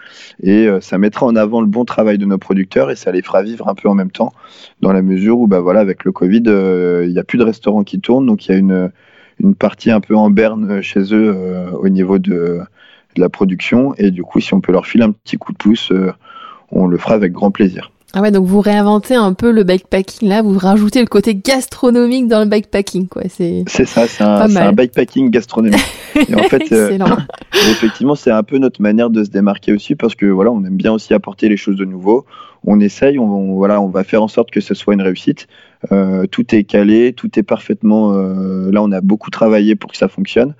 [0.43, 3.23] et euh, ça mettra en avant le bon travail de nos producteurs et ça les
[3.23, 4.33] fera vivre un peu en même temps
[4.81, 7.45] dans la mesure où, bah voilà, avec le Covid, euh, il n'y a plus de
[7.45, 8.91] restaurants qui tournent, donc il y a une,
[9.41, 11.37] une partie un peu en berne chez eux
[11.75, 12.61] au niveau de,
[13.17, 15.59] de, la production et du coup, si on peut leur filer un petit coup de
[15.59, 15.93] pouce,
[16.71, 17.91] on le fera avec grand plaisir.
[18.13, 22.27] Ah ouais, donc vous réinventez un peu le bikepacking là, vous rajoutez le côté gastronomique
[22.27, 23.23] dans le bikepacking, quoi.
[23.29, 25.81] C'est ça, c'est un, un, bikepacking gastronomique.
[26.29, 26.99] Et en fait, euh,
[27.71, 30.77] effectivement, c'est un peu notre manière de se démarquer aussi parce que voilà, on aime
[30.77, 32.27] bien aussi apporter les choses de nouveau.
[32.67, 35.47] On essaye, on, voilà, on va faire en sorte que ce soit une réussite.
[35.93, 38.13] Euh, tout est calé, tout est parfaitement.
[38.15, 40.55] Euh, là, on a beaucoup travaillé pour que ça fonctionne.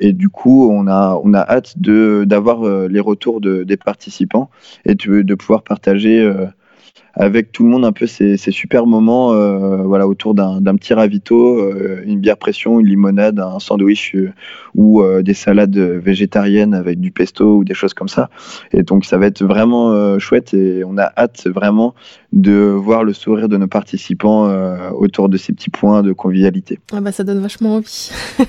[0.00, 4.50] Et du coup, on a, on a hâte d'avoir euh, les retours de, des participants
[4.84, 6.46] et de, pouvoir partager euh,
[7.14, 11.72] avec tout le monde un peu ces, super moments euh, voilà, autour d'un petit ravito,
[12.04, 14.16] une bière pression, une limonade, un sandwich
[14.74, 18.30] ou des salades végétariennes avec du pesto ou des choses comme ça.
[18.72, 21.94] Et donc ça va être vraiment chouette et on a hâte vraiment
[22.32, 24.48] de voir le sourire de nos participants
[24.92, 26.78] autour de ces petits points de convivialité.
[26.92, 28.12] Ah bah ça donne vachement envie.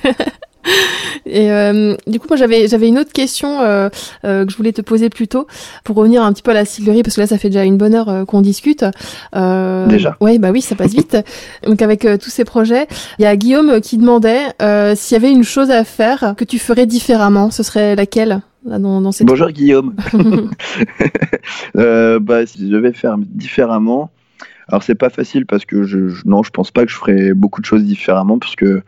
[1.30, 3.90] Et euh, du coup, moi, j'avais j'avais une autre question euh,
[4.26, 5.48] euh, que je voulais te poser plus tôt
[5.84, 7.78] pour revenir un petit peu à la cillerie parce que là, ça fait déjà une
[7.78, 8.84] bonne heure qu'on discute.
[9.34, 10.18] déjà.
[10.20, 11.18] Ouais, bah oui, ça passe vite.
[11.66, 12.88] Donc avec tous ces projets,
[13.20, 14.48] il y a Guillaume qui demandait
[14.96, 17.52] s'il y avait une chose à faire que tu ferais différemment.
[17.52, 19.28] Ce serait laquelle dans, dans cette...
[19.28, 19.96] Bonjour Guillaume.
[21.74, 24.12] bah, si je devais faire différemment.
[24.68, 27.34] Alors c'est pas facile parce que je, je, non, je pense pas que je ferais
[27.34, 28.84] beaucoup de choses différemment parce que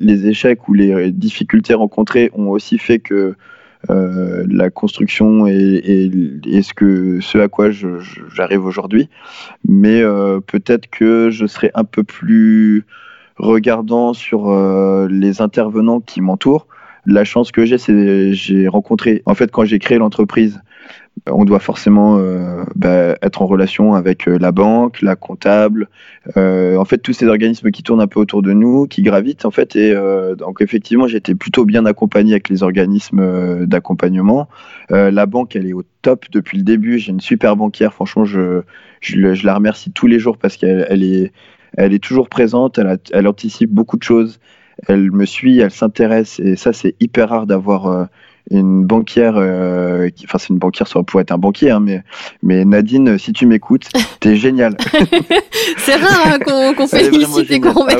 [0.00, 3.34] les échecs ou les difficultés rencontrées ont aussi fait que
[3.88, 6.10] la construction et,
[6.62, 9.08] ce, à quoi j'arrive aujourd'hui.
[9.68, 10.02] Mais
[10.46, 12.84] peut-être que je serai un peu plus
[13.36, 14.50] regardant sur
[15.08, 16.66] les intervenants qui m'entourent.
[17.06, 20.60] La chance que j'ai, c'est j'ai rencontré, en fait, quand j'ai créé l'entreprise,
[21.26, 25.88] on doit forcément euh, bah, être en relation avec euh, la banque, la comptable,
[26.36, 29.44] euh, en fait tous ces organismes qui tournent un peu autour de nous, qui gravitent
[29.44, 29.76] en fait.
[29.76, 29.94] Et
[30.36, 34.48] donc effectivement, j'étais plutôt bien accompagné avec les organismes d'accompagnement.
[34.90, 36.98] la banque, elle est au top depuis le début.
[36.98, 37.94] J'ai une super banquière.
[37.94, 38.62] Franchement, je,
[39.00, 41.32] je, la remercie tous les jours parce qu'elle elle est,
[41.76, 42.78] elle est toujours présente.
[42.78, 44.38] Elle, elle anticipe beaucoup de choses.
[44.88, 48.08] Elle me suit, elle s'intéresse et ça c'est hyper rare d'avoir
[48.50, 52.02] une banquière, euh, enfin c'est une banquière, ça pourrait être un banquier, hein, mais,
[52.42, 53.88] mais Nadine, si tu m'écoutes,
[54.20, 54.76] t'es génial.
[55.78, 57.96] c'est rare hein, qu'on félicite et qu'on ah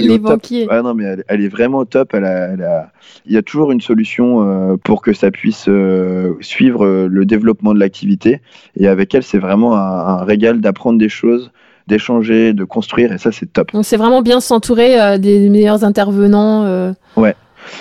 [0.00, 0.66] les, banquiers.
[0.70, 2.14] Ah non, mais elle, est vraiment top.
[2.14, 2.90] Elle a,
[3.26, 7.72] Il y a toujours une solution euh, pour que ça puisse euh, suivre le développement
[7.72, 8.40] de l'activité.
[8.76, 11.52] Et avec elle, c'est vraiment un, un régal d'apprendre des choses
[11.86, 13.72] d'échanger, de construire, et ça c'est top.
[13.72, 16.92] Donc c'est vraiment bien s'entourer des meilleurs intervenants.
[17.16, 17.34] Ouais,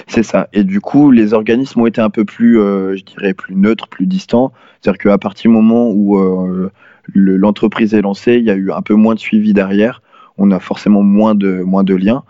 [0.08, 0.48] c'est ça.
[0.54, 3.88] Et du coup, les organismes ont été un peu plus, euh, je dirais, plus neutres,
[3.88, 4.52] plus distants.
[4.82, 6.72] C'est-à-dire qu'à partir du moment où euh,
[7.14, 10.02] l'entreprise est lancée, il y a eu un peu moins de suivi derrière.
[10.38, 12.24] On a forcément moins de, moins de liens.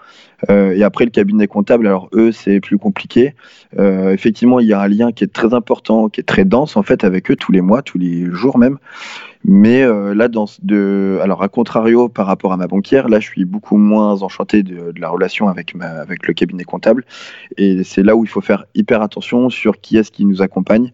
[0.50, 3.34] Euh, et après, le cabinet comptable, alors eux, c'est plus compliqué.
[3.78, 6.84] effectivement, il y a un lien qui est très important, qui est très dense en
[6.84, 8.78] fait avec eux tous les mois, tous les jours même.
[9.46, 10.28] Mais euh, là,
[11.24, 14.94] alors à contrario par rapport à ma banquière, là, je suis beaucoup moins enchanté de,
[14.98, 17.06] la relation avec, le cabinet comptable.
[17.58, 20.92] Et c'est là où il faut faire hyper attention sur qui est-ce qui nous accompagne.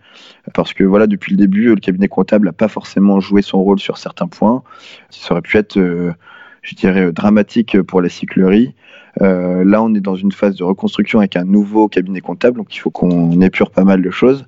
[0.54, 3.80] Parce que voilà, depuis le début, le cabinet comptable n'a pas forcément joué son rôle
[3.80, 4.62] sur certains points.
[5.10, 6.14] Ça aurait pu être, euh,
[6.62, 8.76] je dirais, dramatique pour la cyclerie.
[9.22, 12.76] Euh, là, on est dans une phase de reconstruction avec un nouveau cabinet comptable, donc
[12.76, 14.46] il faut qu'on épure pas mal de choses.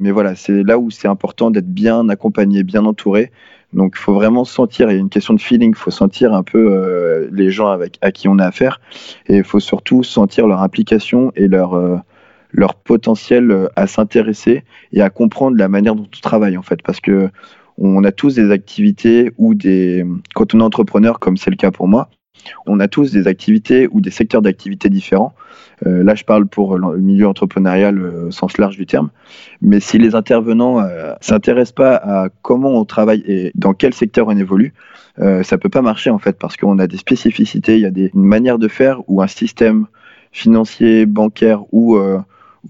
[0.00, 3.30] Mais voilà, c'est là où c'est important d'être bien accompagné, bien entouré.
[3.72, 6.32] Donc, il faut vraiment sentir, il y a une question de feeling, il faut sentir
[6.32, 8.80] un peu euh, les gens avec, à qui on a affaire.
[9.26, 11.96] Et il faut surtout sentir leur implication et leur, euh,
[12.52, 16.80] leur potentiel à s'intéresser et à comprendre la manière dont on travaille, en fait.
[16.82, 17.28] Parce que
[17.78, 20.04] on a tous des activités ou des.
[20.34, 22.08] Quand on est entrepreneur, comme c'est le cas pour moi,
[22.66, 25.34] on a tous des activités ou des secteurs d'activité différents.
[25.86, 29.10] Euh, là, je parle pour le milieu entrepreneurial au sens large du terme.
[29.60, 33.92] Mais si les intervenants ne euh, s'intéressent pas à comment on travaille et dans quel
[33.92, 34.72] secteur on évolue,
[35.18, 37.90] euh, ça peut pas marcher en fait parce qu'on a des spécificités, il y a
[37.90, 39.86] des, une manière de faire ou un système
[40.32, 41.98] financier, bancaire ou,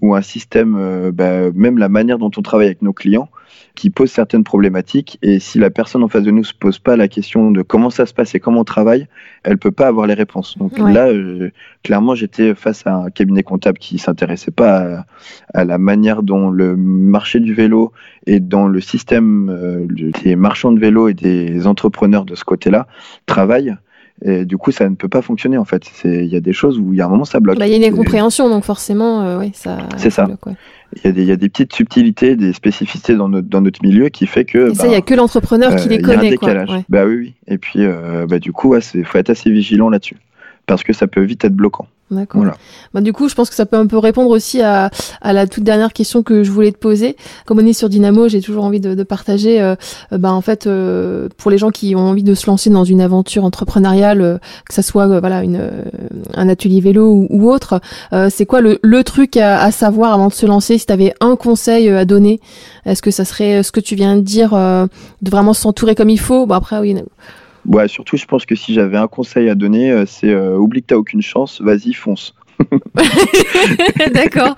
[0.01, 3.29] ou un système, bah, même la manière dont on travaille avec nos clients
[3.77, 5.17] qui pose certaines problématiques.
[5.21, 7.89] Et si la personne en face de nous se pose pas la question de comment
[7.89, 9.07] ça se passe et comment on travaille,
[9.43, 10.57] elle peut pas avoir les réponses.
[10.57, 11.51] Donc là, euh,
[11.83, 15.05] clairement, j'étais face à un cabinet comptable qui s'intéressait pas
[15.53, 17.93] à, la manière dont le marché du vélo
[18.25, 19.85] et dans le système euh,
[20.23, 22.87] des marchands de vélo et des entrepreneurs de ce côté-là
[23.27, 23.75] travaillent.
[24.23, 25.83] Et du coup, ça ne peut pas fonctionner en fait.
[26.03, 27.59] Il y a des choses où il y a un moment ça bloque.
[27.59, 29.77] Bah, il y a une incompréhension, donc forcément, euh, oui, ça.
[29.97, 30.27] C'est ça.
[30.95, 33.61] Il y, a des, il y, a des, petites subtilités, des spécificités dans notre, dans
[33.61, 34.71] notre milieu qui fait que.
[34.71, 36.15] Et ça, il n'y a bah, que l'entrepreneur qui les connaît.
[36.15, 36.69] Il y a un décalage.
[36.89, 37.33] Bah oui, oui.
[37.47, 40.17] Et puis, euh, bah, du coup, il faut être assez vigilant là-dessus.
[40.65, 41.87] Parce que ça peut vite être bloquant.
[42.09, 42.45] D'accord.
[42.93, 44.89] Bah, du coup, je pense que ça peut un peu répondre aussi à,
[45.21, 47.17] à, la toute dernière question que je voulais te poser.
[47.45, 49.75] Comme on est sur Dynamo, j'ai toujours envie de, de partager, euh,
[50.13, 52.85] euh, bah, en fait, euh, pour les gens qui ont envie de se lancer dans
[52.85, 55.69] une aventure entrepreneuriale, que ça soit voilà une,
[56.33, 57.81] un atelier vélo ou, autre,
[58.29, 60.77] c'est quoi le, le truc à, à, savoir avant de se lancer?
[60.77, 62.39] Si tu avais un conseil à donner,
[62.85, 66.19] est-ce que ça serait ce que tu viens de dire, de vraiment s'entourer comme il
[66.19, 66.45] faut?
[66.45, 66.95] Bon après, oui.
[67.67, 70.81] Ouais, surtout, je pense que si j'avais un conseil à donner, euh, c'est euh, oublie
[70.81, 72.33] que t'as aucune chance, vas-y, fonce.
[74.13, 74.55] D'accord.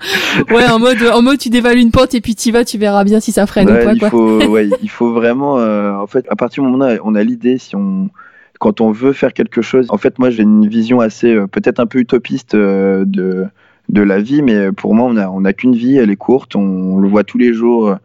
[0.50, 3.02] Ouais, en mode, en mode, tu dévales une porte et puis tu vas, tu verras
[3.04, 3.94] bien si ça freine ou pas.
[3.94, 7.14] Il faut, ouais, il faut vraiment, euh, en fait, à partir du moment où on
[7.16, 8.10] a, l'idée, si on,
[8.60, 11.86] quand on veut faire quelque chose, en fait, moi, j'ai une vision assez, peut-être un
[11.86, 13.46] peu utopiste de,
[13.88, 16.54] de la vie, mais pour moi, on a, on a qu'une vie, elle est courte,
[16.54, 17.96] on le voit tous les jours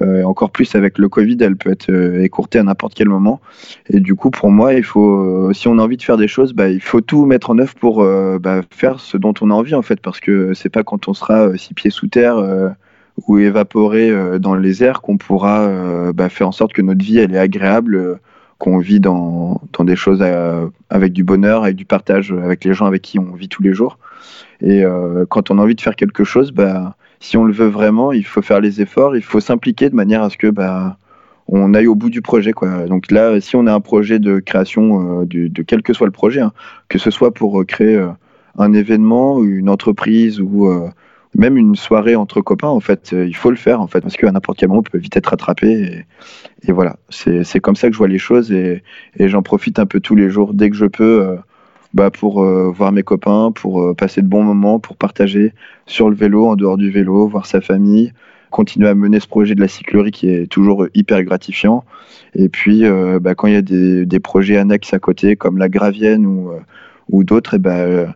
[0.00, 3.40] euh, encore plus avec le Covid, elle peut être euh, écourtée à n'importe quel moment.
[3.88, 6.28] Et du coup, pour moi, il faut, euh, si on a envie de faire des
[6.28, 8.04] choses, bah, il faut tout mettre en œuvre pour
[8.40, 11.14] bah, faire ce dont on a envie en fait, parce que c'est pas quand on
[11.14, 12.36] sera six pieds sous terre
[13.26, 17.34] ou évaporé dans les airs qu'on pourra bah, faire en sorte que notre vie elle
[17.34, 18.20] est agréable,
[18.58, 20.22] qu'on vit dans, des choses
[20.90, 23.72] avec du bonheur, avec du partage avec les gens avec qui on vit tous les
[23.72, 23.98] jours.
[24.60, 24.84] Et
[25.28, 26.52] quand on a envie de faire quelque chose,
[27.20, 30.22] si on le veut vraiment, il faut faire les efforts, il faut s'impliquer de manière
[30.22, 30.96] à ce que bah,
[31.48, 32.52] on aille au bout du projet.
[32.52, 32.86] Quoi.
[32.86, 36.12] Donc là, si on a un projet de création, euh, de, quel que soit le
[36.12, 36.52] projet, hein,
[36.88, 38.08] que ce soit pour euh, créer euh,
[38.56, 40.68] un événement, une entreprise ou,
[41.36, 44.32] même une soirée entre copains, en fait, il faut le faire, en fait, parce qu'à
[44.32, 46.04] n'importe quel moment, on peut vite être rattrapé.
[46.66, 48.82] Et, voilà, c'est comme ça que je vois les choses et,
[49.16, 51.38] j'en profite un peu tous les jours, dès que je peux,
[51.94, 55.52] bah, pour voir mes copains, pour passer de bons moments, pour partager
[55.86, 58.12] sur le vélo, en dehors du vélo, voir sa famille,
[58.50, 61.84] continuer à mener ce projet de la cyclerie qui est toujours hyper gratifiant.
[62.34, 65.58] Et puis, euh, bah, quand il y a des, des, projets annexes à côté, comme
[65.58, 66.60] la Gravienne ou, euh,
[67.10, 68.06] ou d'autres, et bah, euh,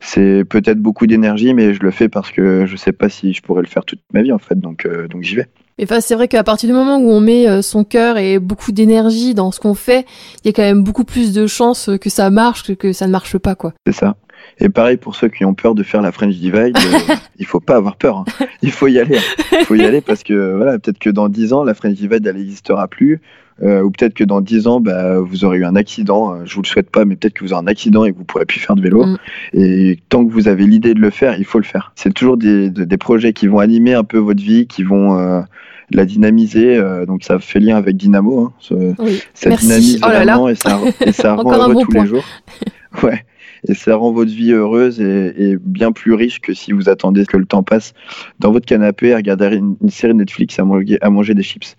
[0.00, 3.42] c'est peut-être beaucoup d'énergie, mais je le fais parce que je sais pas si je
[3.42, 5.46] pourrais le faire toute ma vie en fait, donc, donc j'y vais.
[5.78, 8.72] Et enfin, c'est vrai qu'à partir du moment où on met son cœur et beaucoup
[8.72, 10.04] d'énergie dans ce qu'on fait,
[10.42, 13.06] il y a quand même beaucoup plus de chances que ça marche que que ça
[13.06, 13.72] ne marche pas, quoi.
[13.86, 14.16] C'est ça.
[14.58, 17.60] Et pareil pour ceux qui ont peur de faire la French Divide, euh, il faut
[17.60, 18.18] pas avoir peur.
[18.18, 18.46] Hein.
[18.62, 19.16] Il faut y aller.
[19.16, 19.56] Hein.
[19.60, 22.26] Il faut y aller parce que voilà, peut-être que dans 10 ans, la French Divide
[22.26, 23.20] elle n'existera plus.
[23.62, 26.34] Euh, ou peut-être que dans 10 ans, bah, vous aurez eu un accident.
[26.34, 28.18] Euh, je vous le souhaite pas, mais peut-être que vous aurez un accident et que
[28.18, 29.04] vous pourrez plus faire de vélo.
[29.04, 29.16] Mm.
[29.54, 31.92] Et tant que vous avez l'idée de le faire, il faut le faire.
[31.94, 35.44] C'est toujours des, des, projets qui vont animer un peu votre vie, qui vont
[35.90, 36.80] la dynamiser.
[37.06, 38.52] donc ça fait lien avec Dynamo.
[38.70, 38.94] Hein,
[39.34, 42.24] ça dynamise oh vraiment et ça, et ça rend heureux tous les jours.
[43.04, 43.24] Ouais
[43.68, 47.36] et ça rend votre vie heureuse et, bien plus riche que si vous attendez que
[47.36, 47.92] le temps passe
[48.38, 51.76] dans votre canapé à regarder une, série Netflix à manger, à manger des chips.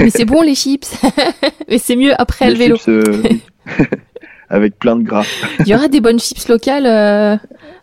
[0.00, 0.90] Mais c'est bon les chips,
[1.68, 2.76] mais c'est mieux après le vélo.
[2.88, 3.22] Euh,
[4.48, 5.24] avec plein de gras.
[5.60, 7.36] Il y aura des bonnes chips locales euh,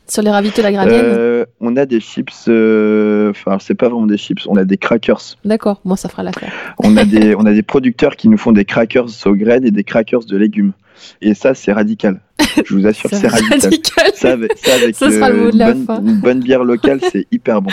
[0.08, 4.18] sur les ravitaux la Gravienne euh, On a des chips, enfin c'est pas vraiment des
[4.18, 5.38] chips, on a des crackers.
[5.46, 6.52] D'accord, moi ça fera l'affaire.
[6.80, 9.72] on a des on a des producteurs qui nous font des crackers au graines et
[9.72, 10.74] des crackers de légumes.
[11.22, 12.22] Et ça c'est radical.
[12.66, 14.12] Je vous assure, c'est radical.
[14.14, 14.52] Ça avec,
[15.02, 17.72] une, bonne, bière locale, c'est hyper bon.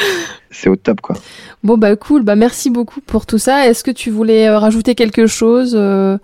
[0.50, 1.16] C'est au top, quoi.
[1.62, 2.22] Bon, bah cool.
[2.22, 3.68] Bah merci beaucoup pour tout ça.
[3.68, 6.18] Est-ce que tu voulais euh, rajouter quelque chose euh,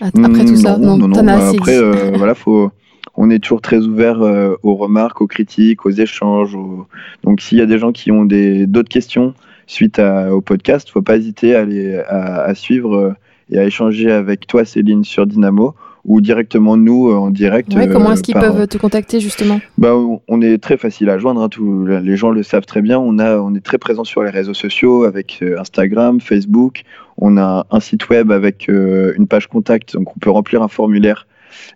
[0.00, 0.76] après tout ça?
[0.78, 1.22] Non, non, non.
[1.22, 2.70] Bah, après, euh, voilà, faut.
[3.16, 4.18] On est toujours très ouvert
[4.64, 6.58] aux remarques, aux critiques, aux échanges.
[7.22, 9.34] Donc, s'il y a des gens qui ont d'autres questions
[9.68, 13.14] suite au podcast, faut pas hésiter à, aller, à suivre
[13.50, 15.74] et à échanger avec toi, Céline, sur Dynamo
[16.04, 17.72] ou directement nous euh, en direct.
[17.90, 19.60] comment est-ce qu'ils euh, peuvent te contacter justement?
[19.78, 19.94] Bah,
[20.28, 22.98] On est très facile à joindre, hein, les gens le savent très bien.
[22.98, 26.82] On, a, on est très présent sur les réseaux sociaux avec euh, Instagram, Facebook.
[27.16, 31.26] On a un site web avec une page contact, donc on peut remplir un formulaire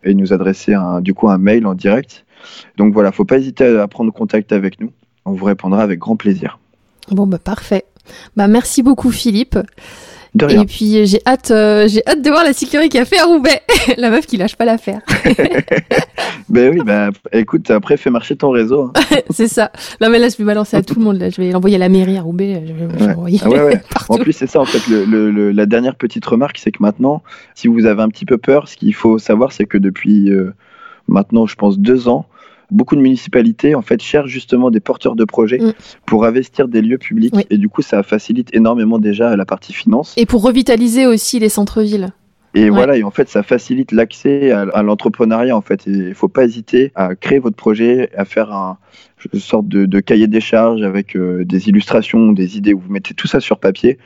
[0.03, 2.25] et nous adresser un, du coup un mail en direct.
[2.77, 4.91] Donc voilà, faut pas hésiter à prendre contact avec nous.
[5.25, 6.59] On vous répondra avec grand plaisir.
[7.13, 7.85] Bon bah parfait.
[8.37, 9.57] Bah merci beaucoup Philippe.
[10.49, 13.25] Et puis j'ai hâte, euh, j'ai hâte de voir la cyclerie qui a fait à
[13.25, 13.63] Roubaix.
[13.97, 15.01] la meuf qui lâche pas l'affaire.
[16.49, 18.93] ben oui, ben écoute, après fais marcher ton réseau.
[18.95, 19.17] Hein.
[19.31, 19.71] c'est ça.
[20.01, 21.19] Non mais là je vais balancer à tout le monde.
[21.19, 21.31] Là.
[21.31, 22.63] Je vais l'envoyer à la mairie à Roubaix.
[22.67, 23.37] Je vais ouais.
[23.43, 24.87] Ah ouais, en plus c'est ça en fait.
[24.89, 27.23] Le, la dernière petite remarque, c'est que maintenant,
[27.55, 30.55] si vous avez un petit peu peur, ce qu'il faut savoir, c'est que depuis euh,
[31.07, 32.27] maintenant, je pense deux ans,
[32.71, 35.73] beaucoup de municipalités en fait cherchent justement des porteurs de projets mm.
[36.07, 40.15] pour investir des lieux publics et du coup ça facilite énormément déjà la partie finance.
[40.17, 42.13] Et pour revitaliser aussi les centres-villes.
[42.55, 45.57] Et voilà, et en fait, ça facilite l'accès à, l'entrepreneuriat.
[45.57, 48.79] En fait, il faut pas hésiter à créer votre projet, à faire un,
[49.33, 52.73] une sorte de, cahier des charges avec euh, des illustrations, des idées.
[52.73, 53.99] Où vous mettez tout ça sur papier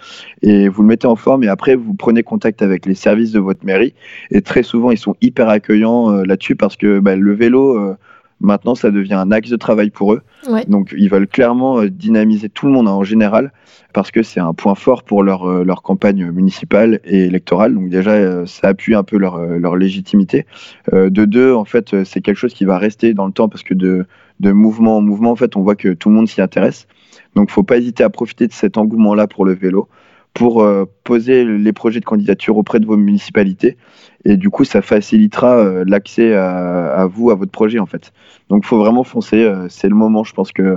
[0.42, 1.44] et vous le mettez en forme.
[1.44, 3.94] Et après, vous prenez contact avec les services de votre mairie.
[4.30, 7.78] Et très souvent, ils sont hyper accueillants euh, là-dessus parce que bah, le vélo.
[7.78, 7.96] Euh,
[8.42, 10.22] Maintenant, ça devient un axe de travail pour eux.
[10.66, 13.52] Donc, ils veulent clairement euh, dynamiser tout le monde hein, en général
[13.92, 17.74] parce que c'est un point fort pour leur, euh, leur campagne municipale et électorale.
[17.74, 20.46] Donc, déjà, euh, ça appuie un peu leur, leur légitimité.
[20.92, 23.74] de deux, en fait, c'est quelque chose qui va rester dans le temps parce que
[23.74, 24.06] de,
[24.40, 26.86] de mouvement en mouvement, en fait, on voit que tout le monde s'y intéresse.
[27.36, 29.88] Donc, faut pas hésiter à profiter de cet engouement-là pour le vélo
[30.34, 30.66] pour
[31.04, 33.76] poser les projets de candidature auprès de vos municipalités.
[34.24, 38.12] Et du coup ça facilitera euh, l'accès à, vous à votre projet en fait.
[38.48, 40.76] Donc il faut vraiment foncer euh, c'est le moment je pense que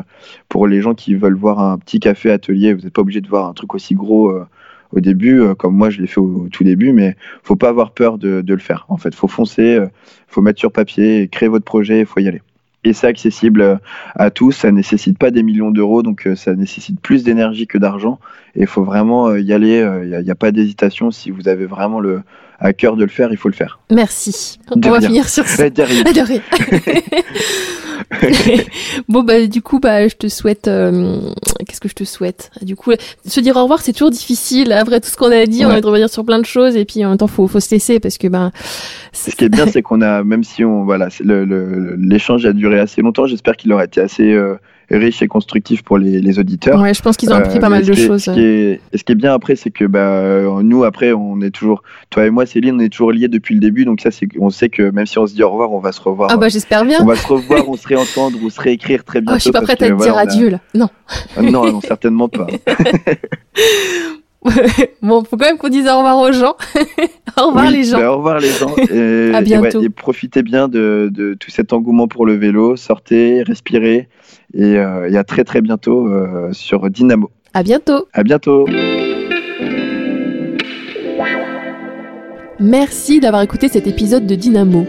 [0.50, 3.28] pour les gens qui veulent voir un petit café atelier vous n'êtes pas obligé de
[3.28, 4.48] voir un truc aussi gros euh,
[4.94, 8.18] au début comme moi je l'ai fait au, tout début mais faut pas avoir peur
[8.18, 9.14] de, de le faire en fait.
[9.14, 9.80] Faut foncer
[10.28, 12.42] faut mettre sur papier créer votre projet il faut y aller
[12.86, 13.80] et c'est accessible
[14.16, 14.52] à tous.
[14.52, 18.20] Ça nécessite pas des millions d'euros, donc ça nécessite plus d'énergie que d'argent.
[18.56, 19.80] Et il faut vraiment y aller.
[20.04, 21.12] Il n'y a, pas d'hésitation.
[21.12, 22.22] Si vous avez vraiment le,
[22.60, 23.80] à cœur de le faire, il faut le faire.
[23.92, 24.60] Merci.
[24.72, 25.70] On va finir sur ça.
[25.76, 25.84] De
[29.10, 31.20] bon bah du coup bah je te souhaite euh,
[31.68, 32.52] qu'est-ce que je te souhaite?
[32.62, 32.92] Du coup
[33.26, 35.76] se dire au revoir c'est toujours difficile après tout ce qu'on a dit on va
[35.76, 38.18] revenir sur plein de choses et puis en même temps faut faut se laisser parce
[38.18, 38.52] que ben
[39.14, 43.02] ce qui est bien c'est qu'on a même si on voilà l'échange a duré assez
[43.02, 44.56] longtemps j'espère qu'il aura été assez euh,
[44.92, 46.80] riche et constructif pour les, les auditeurs.
[46.80, 48.24] Ouais, je pense qu'ils ont appris pas Euh, mal de choses.
[48.24, 51.42] Ce qui, est, et ce qui est bien après, c'est que bah, nous, après, on
[51.42, 53.86] est toujours, toi et moi, Céline, on est toujours liés depuis le début.
[53.86, 55.92] Donc ça, c'est, on sait que même si on se dit au revoir, on va
[55.92, 56.30] se revoir.
[56.32, 57.00] Ah bah j'espère bien.
[57.02, 59.34] on va se revoir, on se réentendre ou se réécrire très bientôt.
[59.36, 60.60] Oh, je suis pas prête à te voilà, dire on a- adieu là.
[60.74, 60.90] Non.
[61.38, 62.48] Ah, Non, non, certainement pas.
[65.02, 66.56] bon, faut quand même qu'on dise au revoir aux gens.
[67.42, 67.98] au revoir Oui, les gens.
[67.98, 68.76] bah, au revoir les gens.
[68.92, 69.82] Et, À et bientôt.
[69.82, 72.76] et profitez bien de, de tout cet engouement pour le vélo.
[72.76, 74.08] Sortez, respirez.
[74.56, 77.30] Et, euh, et à très très bientôt euh, sur Dynamo.
[77.54, 78.08] À bientôt.
[78.14, 78.66] À bientôt.
[82.60, 84.86] Merci d'avoir écouté cet épisode de Dynamo.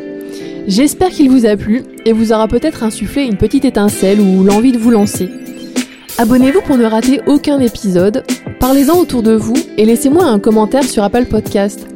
[0.69, 4.73] J'espère qu'il vous a plu et vous aura peut-être insufflé une petite étincelle ou l'envie
[4.73, 5.29] de vous lancer.
[6.19, 8.25] Abonnez-vous pour ne rater aucun épisode,
[8.59, 11.87] parlez-en autour de vous et laissez-moi un commentaire sur Apple Podcast.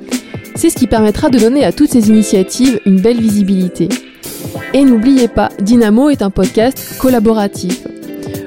[0.56, 3.88] C'est ce qui permettra de donner à toutes ces initiatives une belle visibilité.
[4.74, 7.86] Et n'oubliez pas, Dynamo est un podcast collaboratif.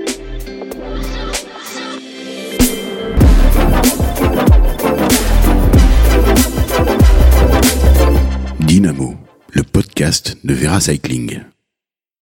[8.70, 9.18] Dynamo,
[9.52, 11.59] le podcast de Vera Cycling.